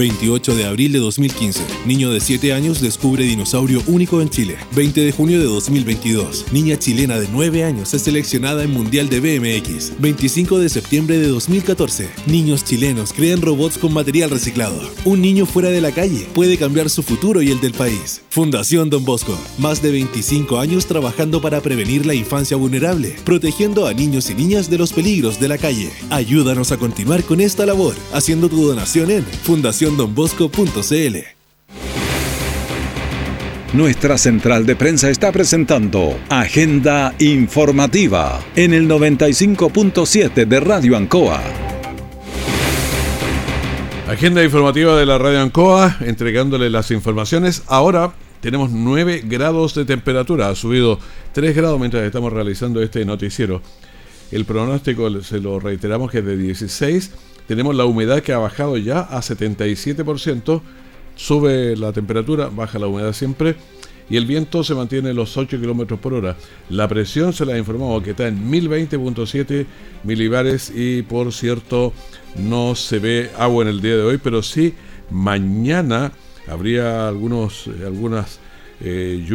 28 0.00 0.54
de 0.54 0.64
abril 0.64 0.92
de 0.92 0.98
2015. 0.98 1.62
Niño 1.84 2.10
de 2.10 2.20
7 2.20 2.54
años 2.54 2.80
descubre 2.80 3.24
dinosaurio 3.24 3.82
único 3.86 4.22
en 4.22 4.30
Chile. 4.30 4.56
20 4.74 4.98
de 4.98 5.12
junio 5.12 5.38
de 5.38 5.44
2022. 5.44 6.46
Niña 6.52 6.78
chilena 6.78 7.20
de 7.20 7.28
9 7.30 7.64
años 7.64 7.92
es 7.92 8.00
seleccionada 8.00 8.62
en 8.62 8.70
Mundial 8.70 9.10
de 9.10 9.20
BMX. 9.20 10.00
25 10.00 10.58
de 10.58 10.70
septiembre 10.70 11.18
de 11.18 11.28
2014. 11.28 12.08
Niños 12.26 12.64
chilenos 12.64 13.12
crean 13.12 13.42
robots 13.42 13.76
con 13.76 13.92
material 13.92 14.30
reciclado. 14.30 14.80
Un 15.04 15.20
niño 15.20 15.44
fuera 15.44 15.68
de 15.68 15.82
la 15.82 15.92
calle 15.92 16.26
puede 16.32 16.56
cambiar 16.56 16.88
su 16.88 17.02
futuro 17.02 17.42
y 17.42 17.50
el 17.50 17.60
del 17.60 17.74
país. 17.74 18.22
Fundación 18.30 18.90
Don 18.90 19.04
Bosco. 19.04 19.36
Más 19.58 19.82
de 19.82 19.90
25 19.90 20.60
años 20.60 20.86
trabajando 20.86 21.40
para 21.40 21.60
prevenir 21.60 22.06
la 22.06 22.14
infancia 22.14 22.56
vulnerable, 22.56 23.16
protegiendo 23.24 23.88
a 23.88 23.92
niños 23.92 24.30
y 24.30 24.34
niñas 24.34 24.70
de 24.70 24.78
los 24.78 24.92
peligros 24.92 25.40
de 25.40 25.48
la 25.48 25.58
calle. 25.58 25.90
Ayúdanos 26.10 26.70
a 26.70 26.76
continuar 26.76 27.24
con 27.24 27.40
esta 27.40 27.66
labor, 27.66 27.96
haciendo 28.12 28.48
tu 28.48 28.64
donación 28.64 29.10
en 29.10 29.24
Fundación 29.24 29.96
donbosco.cl. 29.96 31.16
Nuestra 33.72 34.16
central 34.16 34.64
de 34.64 34.76
prensa 34.76 35.10
está 35.10 35.32
presentando 35.32 36.16
Agenda 36.28 37.14
Informativa 37.18 38.44
en 38.54 38.74
el 38.74 38.88
95.7 38.88 40.46
de 40.46 40.60
Radio 40.60 40.96
Ancoa. 40.96 41.42
Agenda 44.10 44.42
informativa 44.42 44.96
de 44.96 45.06
la 45.06 45.18
Radio 45.18 45.40
Ancoa, 45.40 45.98
entregándole 46.00 46.68
las 46.68 46.90
informaciones. 46.90 47.62
Ahora 47.68 48.12
tenemos 48.40 48.70
9 48.70 49.22
grados 49.26 49.74
de 49.74 49.84
temperatura, 49.84 50.48
ha 50.48 50.54
subido 50.54 50.98
3 51.32 51.54
grados 51.54 51.78
mientras 51.78 52.04
estamos 52.04 52.32
realizando 52.32 52.82
este 52.82 53.04
noticiero. 53.04 53.62
El 54.30 54.44
pronóstico, 54.44 55.22
se 55.22 55.40
lo 55.40 55.58
reiteramos, 55.58 56.10
que 56.10 56.18
es 56.18 56.24
de 56.24 56.36
16 56.36 57.10
tenemos 57.50 57.74
la 57.74 57.84
humedad 57.84 58.22
que 58.22 58.32
ha 58.32 58.38
bajado 58.38 58.76
ya 58.76 59.00
a 59.00 59.22
77%. 59.22 60.62
Sube 61.16 61.76
la 61.76 61.92
temperatura, 61.92 62.48
baja 62.48 62.78
la 62.78 62.86
humedad 62.86 63.12
siempre. 63.12 63.56
Y 64.08 64.16
el 64.16 64.24
viento 64.24 64.62
se 64.62 64.72
mantiene 64.76 65.10
en 65.10 65.16
los 65.16 65.36
8 65.36 65.58
km 65.60 65.98
por 65.98 66.14
hora. 66.14 66.36
La 66.68 66.86
presión 66.86 67.32
se 67.32 67.44
la 67.44 67.54
ha 67.54 67.58
informado 67.58 68.00
que 68.04 68.10
está 68.10 68.28
en 68.28 68.48
1020.7 68.48 69.66
milibares. 70.04 70.72
Y 70.72 71.02
por 71.02 71.32
cierto, 71.32 71.92
no 72.36 72.76
se 72.76 73.00
ve 73.00 73.30
agua 73.36 73.64
en 73.64 73.70
el 73.70 73.80
día 73.80 73.96
de 73.96 74.02
hoy, 74.02 74.18
pero 74.22 74.44
sí 74.44 74.74
mañana 75.10 76.12
habría 76.48 77.08
algunos, 77.08 77.66
eh, 77.66 77.84
algunas 77.86 78.40
eh, 78.80 79.26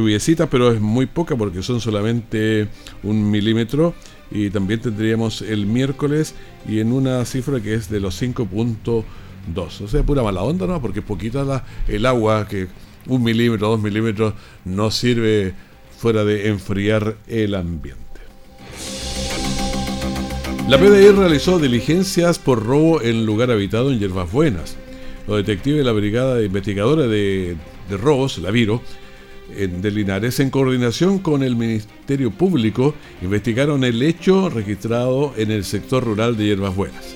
pero 0.49 0.71
es 0.71 0.81
muy 0.81 1.05
poca 1.05 1.35
porque 1.35 1.61
son 1.61 1.79
solamente 1.79 2.67
un 3.03 3.29
milímetro 3.29 3.93
y 4.31 4.49
también 4.49 4.81
tendríamos 4.81 5.41
el 5.41 5.65
miércoles 5.67 6.33
y 6.67 6.79
en 6.79 6.91
una 6.91 7.23
cifra 7.25 7.61
que 7.61 7.75
es 7.75 7.89
de 7.89 7.99
los 7.99 8.21
5.2. 8.21 9.81
O 9.81 9.87
sea, 9.87 10.03
pura 10.03 10.23
mala 10.23 10.41
onda, 10.41 10.65
¿no? 10.65 10.81
Porque 10.81 11.01
poquita 11.01 11.63
el 11.87 12.05
agua 12.05 12.47
que 12.47 12.67
un 13.07 13.23
milímetro, 13.23 13.69
dos 13.69 13.81
milímetros, 13.81 14.33
no 14.65 14.89
sirve 14.89 15.53
fuera 15.97 16.25
de 16.25 16.49
enfriar 16.49 17.15
el 17.27 17.53
ambiente. 17.53 18.01
La 20.67 20.79
PDI 20.79 21.11
realizó 21.11 21.59
diligencias 21.59 22.39
por 22.39 22.65
robo 22.65 22.99
en 23.01 23.27
lugar 23.27 23.51
habitado 23.51 23.91
en 23.91 23.99
Yerbas 23.99 24.31
Buenas. 24.31 24.75
Los 25.27 25.37
detectives 25.37 25.79
de 25.79 25.83
la 25.83 25.91
Brigada 25.91 26.43
Investigadora 26.43 27.07
de, 27.07 27.55
de 27.89 27.97
Robos, 27.97 28.37
la 28.37 28.51
Viro, 28.51 28.81
en, 29.55 29.81
de 29.81 29.91
Linares, 29.91 30.39
en 30.39 30.49
coordinación 30.49 31.19
con 31.19 31.43
el 31.43 31.55
Ministerio 31.55 32.31
Público, 32.31 32.93
investigaron 33.21 33.83
el 33.83 34.01
hecho 34.01 34.49
registrado 34.49 35.33
en 35.37 35.51
el 35.51 35.63
sector 35.63 36.03
rural 36.03 36.37
de 36.37 36.45
Hierbas 36.45 36.75
Buenas. 36.75 37.15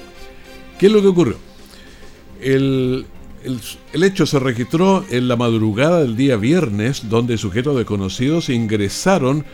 ¿Qué 0.80 0.88
es 0.88 0.92
lo 0.92 1.02
que 1.02 1.08
ocurrió? 1.08 1.38
El, 2.42 3.06
el, 3.44 4.04
hecho 4.04 4.26
se 4.26 4.40
registró 4.40 5.06
en 5.10 5.28
la 5.28 5.36
madrugada 5.36 6.02
del 6.02 6.16
día 6.16 6.38
viernes, 6.38 7.10
donde 7.10 7.38
sujetos 7.38 7.76
desconocidos 7.76 8.50
ingresaron 8.50 9.46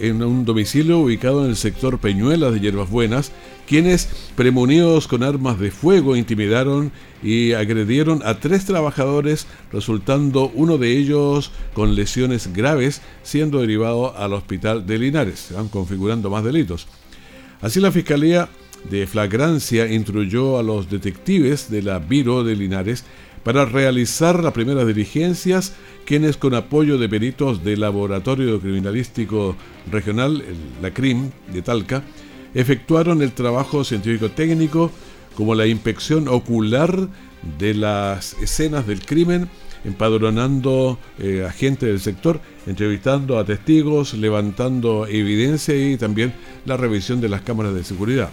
en 0.00 0.22
un 0.22 0.44
domicilio 0.44 0.98
ubicado 0.98 1.44
en 1.44 1.50
el 1.50 1.56
sector 1.56 1.98
Peñuelas 1.98 2.52
de 2.52 2.60
Hierbas 2.60 2.90
Buenas, 2.90 3.32
quienes, 3.66 4.08
premonidos 4.34 5.08
con 5.08 5.22
armas 5.22 5.58
de 5.58 5.70
fuego, 5.70 6.16
intimidaron 6.16 6.90
y 7.22 7.52
agredieron 7.52 8.22
a 8.24 8.40
tres 8.40 8.64
trabajadores, 8.64 9.46
resultando 9.72 10.50
uno 10.54 10.78
de 10.78 10.96
ellos 10.96 11.52
con 11.74 11.94
lesiones 11.94 12.52
graves, 12.52 13.02
siendo 13.22 13.60
derivado 13.60 14.16
al 14.16 14.32
hospital 14.32 14.86
de 14.86 14.98
Linares. 14.98 15.48
Van 15.54 15.68
configurando 15.68 16.30
más 16.30 16.44
delitos. 16.44 16.86
Así 17.60 17.80
la 17.80 17.92
Fiscalía 17.92 18.48
de 18.88 19.06
Flagrancia 19.06 19.92
instruyó 19.92 20.58
a 20.58 20.62
los 20.62 20.88
detectives 20.88 21.70
de 21.70 21.82
la 21.82 21.98
Biro 21.98 22.44
de 22.44 22.56
Linares 22.56 23.04
para 23.42 23.64
realizar 23.64 24.42
las 24.42 24.52
primeras 24.52 24.86
diligencias, 24.86 25.74
quienes 26.04 26.36
con 26.36 26.54
apoyo 26.54 26.98
de 26.98 27.08
peritos 27.08 27.64
del 27.64 27.80
Laboratorio 27.80 28.60
Criminalístico 28.60 29.56
Regional, 29.90 30.42
la 30.82 30.92
CRIM 30.92 31.30
de 31.52 31.62
Talca, 31.62 32.02
efectuaron 32.54 33.22
el 33.22 33.32
trabajo 33.32 33.84
científico 33.84 34.30
técnico 34.30 34.90
como 35.34 35.54
la 35.54 35.66
inspección 35.66 36.28
ocular 36.28 37.08
de 37.58 37.74
las 37.74 38.34
escenas 38.34 38.86
del 38.86 39.04
crimen, 39.04 39.48
empadronando 39.84 40.98
eh, 41.18 41.44
a 41.48 41.52
gente 41.52 41.86
del 41.86 42.00
sector, 42.00 42.40
entrevistando 42.66 43.38
a 43.38 43.44
testigos, 43.44 44.14
levantando 44.14 45.06
evidencia 45.06 45.76
y 45.76 45.96
también 45.96 46.34
la 46.64 46.76
revisión 46.76 47.20
de 47.20 47.28
las 47.28 47.42
cámaras 47.42 47.74
de 47.74 47.84
seguridad. 47.84 48.30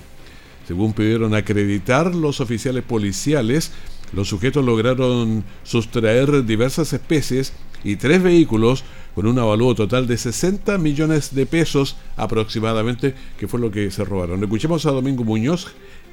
Según 0.68 0.94
pudieron 0.94 1.36
acreditar 1.36 2.16
los 2.16 2.42
oficiales 2.42 2.84
policiales, 2.84 3.72
los 4.14 4.30
sujetos 4.30 4.64
lograron 4.64 5.44
sustraer 5.64 6.46
diversas 6.46 6.94
especies 6.94 7.54
y 7.84 7.96
tres 7.96 8.22
vehículos 8.22 8.84
con 9.14 9.28
un 9.28 9.40
avalúo 9.40 9.76
total 9.76 10.08
de 10.08 10.18
60 10.18 10.78
millones 10.78 11.34
de 11.34 11.46
pesos 11.46 11.96
aproximadamente, 12.18 13.14
que 13.40 13.48
fue 13.48 13.60
lo 13.60 13.72
que 13.72 13.90
se 13.92 14.04
robaron. 14.04 14.44
Escuchemos 14.44 14.86
a 14.86 14.92
Domingo 14.92 15.24
Muñoz, 15.24 15.68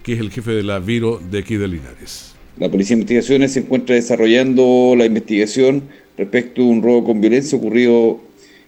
que 0.05 0.13
es 0.13 0.21
el 0.21 0.31
jefe 0.31 0.53
de 0.53 0.63
la 0.63 0.79
Viro 0.79 1.21
de 1.31 1.41
aquí 1.41 1.57
de 1.57 1.67
Linares. 1.69 2.35
La 2.59 2.71
Policía 2.71 2.95
de 2.95 3.03
Investigaciones 3.03 3.53
se 3.53 3.61
encuentra 3.61 3.95
desarrollando 3.95 4.95
la 4.97 5.07
investigación 5.07 5.83
respecto 6.17 6.63
a 6.63 6.67
un 6.67 6.83
robo 6.83 7.05
con 7.05 7.21
violencia 7.21 7.57
ocurrido 7.59 8.21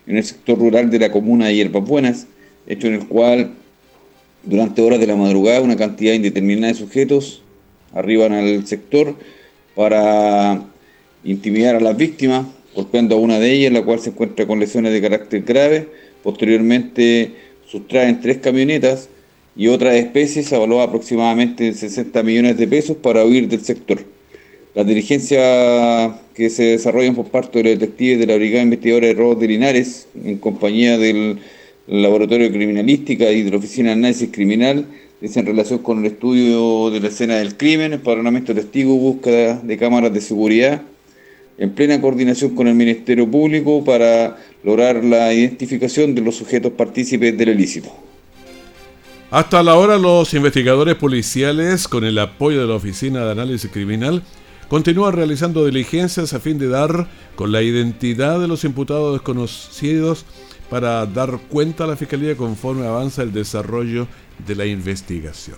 en 0.07 0.17
el 0.17 0.25
sector 0.25 0.59
rural 0.59 0.91
de 0.91 0.99
la 0.99 1.13
comuna 1.13 1.47
de 1.47 1.57
Hierbas 1.57 1.85
Buenas, 1.85 2.27
hecho 2.67 2.89
en 2.89 2.95
el 2.95 3.07
cual 3.07 3.53
durante 4.43 4.83
horas 4.83 5.01
de 5.01 5.07
la 5.07 5.17
madrugada 5.17 5.61
una 5.61 5.77
cantidad 5.77 6.15
indeterminada 6.15 6.73
de 6.73 6.79
sujetos 6.79 7.44
arriban 7.95 8.33
al 8.33 8.67
sector 8.67 9.15
para 9.75 10.63
intimidar 11.25 11.77
a 11.77 11.81
las 11.81 11.97
víctimas, 11.97 12.47
golpeando 12.75 13.17
a 13.17 13.19
una 13.19 13.39
de 13.39 13.53
ellas, 13.53 13.73
la 13.73 13.83
cual 13.83 14.01
se 14.01 14.11
encuentra 14.11 14.47
con 14.47 14.61
lesiones 14.61 14.93
de 14.93 15.01
carácter 15.01 15.43
grave. 15.43 15.89
Posteriormente 16.23 17.33
sustraen 17.67 18.21
tres 18.21 18.39
camionetas 18.39 19.09
y 19.57 19.69
otras 19.69 19.95
especies 19.95 20.53
avaluadas 20.53 20.89
aproximadamente 20.89 21.67
en 21.67 21.75
60 21.75 22.23
millones 22.23 22.57
de 22.57 22.67
pesos 22.67 22.97
para 22.97 23.25
huir 23.25 23.49
del 23.49 23.65
sector. 23.65 24.05
Las 24.75 24.87
diligencias 24.87 26.15
que 26.35 26.51
se 26.51 26.65
desarrollan 26.65 27.15
por 27.15 27.27
parte 27.27 27.63
de 27.63 27.71
los 27.71 27.79
detectives 27.79 28.19
de 28.19 28.27
la 28.27 28.37
Brigada 28.37 28.65
Investigadora 28.65 29.07
de 29.07 29.15
Robos 29.15 29.39
de 29.39 29.47
Linares, 29.47 30.09
en 30.25 30.39
compañía 30.39 30.99
del 30.99 31.39
Laboratorio 31.87 32.47
de 32.47 32.57
Criminalística 32.57 33.31
y 33.31 33.43
de 33.43 33.51
la 33.53 33.59
Oficina 33.59 33.91
de 33.91 33.93
Análisis 33.93 34.31
Criminal, 34.33 34.87
es 35.21 35.37
en 35.37 35.47
relación 35.47 35.79
con 35.79 36.01
el 36.01 36.07
estudio 36.07 36.91
de 36.91 37.01
la 37.01 37.09
escena 37.09 37.37
del 37.37 37.57
crimen, 37.57 37.93
el 37.93 38.01
padronamiento 38.01 38.53
de 38.53 38.63
testigos, 38.63 38.99
búsqueda 38.99 39.61
de 39.63 39.79
cámaras 39.79 40.13
de 40.13 40.21
seguridad, 40.21 40.83
en 41.57 41.71
plena 41.71 42.01
coordinación 42.01 42.55
con 42.55 42.67
el 42.67 42.75
Ministerio 42.75 43.31
Público 43.31 43.85
para 43.85 44.37
lograr 44.63 45.05
la 45.05 45.33
identificación 45.33 46.15
de 46.15 46.21
los 46.21 46.37
sujetos 46.37 46.73
partícipes 46.73 47.37
del 47.39 47.51
ilícito. 47.51 47.91
Hasta 49.31 49.63
la 49.63 49.75
hora 49.77 49.99
los 49.99 50.35
investigadores 50.35 50.95
policiales, 50.97 51.89
con 51.89 52.05
el 52.05 52.19
apoyo 52.19 52.61
de 52.61 52.69
la 52.69 52.75
Oficina 52.75 53.25
de 53.25 53.33
Análisis 53.33 53.71
Criminal, 53.71 54.23
continúan 54.69 55.15
realizando 55.15 55.65
diligencias 55.67 56.33
a 56.35 56.41
fin 56.41 56.59
de 56.59 56.69
dar 56.69 57.09
con 57.35 57.53
la 57.53 57.63
identidad 57.63 58.41
de 58.41 58.49
los 58.49 58.65
imputados 58.65 59.15
desconocidos 59.15 60.25
para 60.71 61.07
dar 61.07 61.39
cuenta 61.49 61.85
a 61.85 61.87
la 61.87 61.97
Fiscalía 61.97 62.37
conforme 62.37 62.87
avanza 62.87 63.23
el 63.23 63.33
desarrollo 63.33 64.07
de 64.39 64.55
la 64.55 64.67
investigación. 64.67 65.57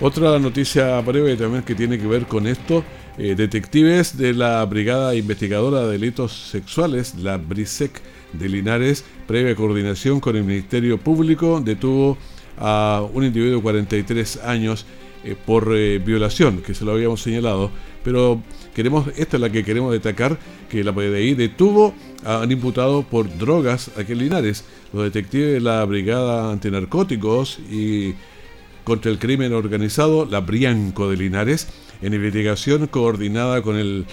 Otra 0.00 0.38
noticia 0.38 1.00
breve 1.00 1.36
también 1.36 1.62
que 1.62 1.74
tiene 1.74 1.98
que 1.98 2.06
ver 2.06 2.26
con 2.26 2.46
esto, 2.46 2.84
eh, 3.16 3.34
detectives 3.34 4.18
de 4.18 4.34
la 4.34 4.62
Brigada 4.66 5.14
Investigadora 5.14 5.86
de 5.86 5.92
Delitos 5.92 6.32
Sexuales, 6.32 7.14
la 7.14 7.38
BRISEC 7.38 8.02
de 8.34 8.48
Linares, 8.48 9.04
previa 9.26 9.54
coordinación 9.54 10.20
con 10.20 10.36
el 10.36 10.44
Ministerio 10.44 10.98
Público, 10.98 11.62
detuvo 11.64 12.18
a 12.58 13.06
un 13.14 13.24
individuo 13.24 13.56
de 13.56 13.62
43 13.62 14.44
años 14.44 14.84
eh, 15.24 15.34
por 15.46 15.74
eh, 15.74 15.98
violación, 15.98 16.60
que 16.60 16.74
se 16.74 16.84
lo 16.84 16.92
habíamos 16.92 17.22
señalado, 17.22 17.70
pero 18.04 18.42
queremos, 18.76 19.08
esta 19.16 19.38
es 19.38 19.40
la 19.40 19.50
que 19.50 19.64
queremos 19.64 19.90
destacar, 19.90 20.38
que 20.68 20.84
la 20.84 20.92
PDI 20.92 21.32
detuvo 21.32 21.94
a 22.26 22.40
un 22.40 22.52
imputado 22.52 23.04
por 23.04 23.38
drogas 23.38 23.90
aquí 23.96 24.12
en 24.12 24.18
Linares. 24.18 24.64
Los 24.92 25.04
detectives 25.04 25.54
de 25.54 25.60
la 25.60 25.82
Brigada 25.86 26.52
Antinarcóticos 26.52 27.58
y 27.70 28.14
contra 28.84 29.10
el 29.10 29.18
Crimen 29.18 29.54
Organizado, 29.54 30.26
la 30.26 30.40
Brianco 30.40 31.08
de 31.08 31.16
Linares, 31.16 31.68
en 32.02 32.12
investigación 32.12 32.86
coordinada 32.88 33.62
con, 33.62 33.76
el, 33.76 34.04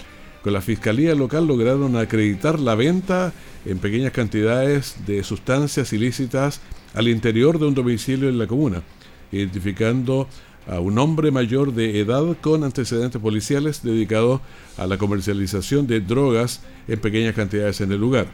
con 0.42 0.54
la 0.54 0.62
Fiscalía 0.62 1.14
Local, 1.14 1.46
lograron 1.46 1.94
acreditar 1.96 2.58
la 2.58 2.74
venta 2.74 3.34
en 3.66 3.78
pequeñas 3.78 4.12
cantidades 4.12 4.96
de 5.06 5.22
sustancias 5.24 5.92
ilícitas 5.92 6.62
al 6.94 7.08
interior 7.08 7.58
de 7.58 7.66
un 7.66 7.74
domicilio 7.74 8.30
en 8.30 8.38
la 8.38 8.46
comuna, 8.46 8.82
identificando 9.30 10.26
a 10.66 10.80
un 10.80 10.98
hombre 10.98 11.30
mayor 11.30 11.72
de 11.72 12.00
edad 12.00 12.36
con 12.40 12.64
antecedentes 12.64 13.20
policiales 13.20 13.82
dedicado 13.82 14.40
a 14.76 14.86
la 14.86 14.98
comercialización 14.98 15.86
de 15.86 16.00
drogas 16.00 16.60
en 16.88 17.00
pequeñas 17.00 17.34
cantidades 17.34 17.80
en 17.80 17.92
el 17.92 18.00
lugar. 18.00 18.26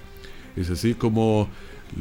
Es 0.56 0.70
así 0.70 0.94
como 0.94 1.48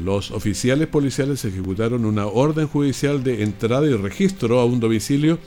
los 0.04 0.32
oficiales 0.32 0.88
policiales 0.88 1.44
ejecutaron 1.46 2.06
una 2.06 2.28
orden 2.28 2.68
judicial 2.68 3.24
de 3.24 3.44
entrada 3.44 3.88
y 3.88 3.96
registro 3.96 4.60
a 4.60 4.66
un 4.66 4.80
domicilio 4.80 5.40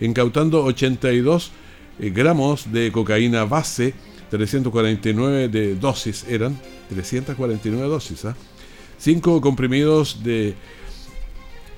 incautando 0.00 0.64
82 0.64 1.52
eh, 1.98 2.10
gramos 2.10 2.70
de 2.72 2.92
cocaína 2.92 3.44
base, 3.44 3.94
349 4.30 5.48
de 5.48 5.76
dosis 5.76 6.24
eran, 6.28 6.58
349 6.90 7.88
dosis. 7.88 8.26
5 8.98 9.40
comprimidos 9.40 10.22
de 10.22 10.54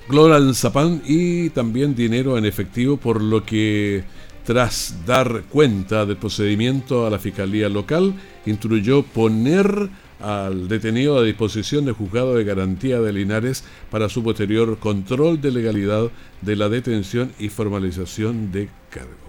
clorazepam 0.09 1.01
y 1.05 1.51
también 1.51 1.95
dinero 1.95 2.37
en 2.37 2.45
efectivo, 2.45 2.97
por 2.97 3.21
lo 3.21 3.45
que 3.45 4.03
tras 4.43 5.05
dar 5.05 5.43
cuenta 5.47 6.05
del 6.07 6.17
procedimiento 6.17 7.05
a 7.05 7.09
la 7.11 7.19
Fiscalía 7.19 7.69
Local, 7.69 8.15
instruyó 8.47 9.03
poner 9.03 9.89
al 10.19 10.67
detenido 10.67 11.17
a 11.17 11.23
disposición 11.23 11.85
del 11.85 11.93
juzgado 11.93 12.35
de 12.35 12.43
garantía 12.43 12.99
de 12.99 13.13
Linares 13.13 13.63
para 13.91 14.09
su 14.09 14.23
posterior 14.23 14.79
control 14.79 15.39
de 15.39 15.51
legalidad 15.51 16.09
de 16.41 16.55
la 16.55 16.67
detención 16.67 17.31
y 17.37 17.49
formalización 17.49 18.51
de 18.51 18.67
cargos. 18.89 19.19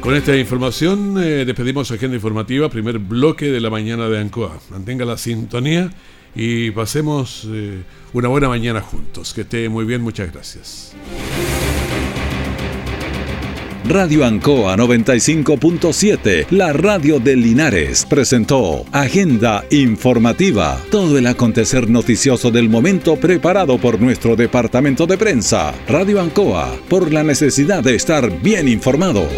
Con 0.00 0.14
esta 0.14 0.36
información 0.36 1.16
eh, 1.18 1.44
despedimos 1.44 1.90
agenda 1.90 2.14
informativa, 2.14 2.68
primer 2.68 2.98
bloque 2.98 3.46
de 3.46 3.60
la 3.60 3.70
mañana 3.70 4.08
de 4.08 4.20
Ancoa. 4.20 4.60
Mantenga 4.70 5.04
la 5.04 5.16
sintonía 5.16 5.90
y 6.34 6.70
pasemos 6.70 7.46
eh, 7.50 7.82
una 8.12 8.28
buena 8.28 8.48
mañana 8.48 8.80
juntos. 8.80 9.32
Que 9.34 9.42
esté 9.42 9.68
muy 9.68 9.84
bien, 9.84 10.02
muchas 10.02 10.32
gracias. 10.32 10.94
Radio 13.86 14.24
Ancoa 14.24 14.76
95.7, 14.78 16.46
la 16.48 16.72
radio 16.72 17.20
de 17.20 17.36
Linares, 17.36 18.06
presentó 18.06 18.86
Agenda 18.92 19.62
Informativa, 19.70 20.80
todo 20.90 21.18
el 21.18 21.26
acontecer 21.26 21.90
noticioso 21.90 22.50
del 22.50 22.70
momento 22.70 23.16
preparado 23.16 23.76
por 23.76 24.00
nuestro 24.00 24.36
departamento 24.36 25.06
de 25.06 25.18
prensa. 25.18 25.74
Radio 25.86 26.22
Ancoa, 26.22 26.74
por 26.88 27.12
la 27.12 27.22
necesidad 27.22 27.82
de 27.82 27.94
estar 27.94 28.40
bien 28.40 28.68
informado. 28.68 29.28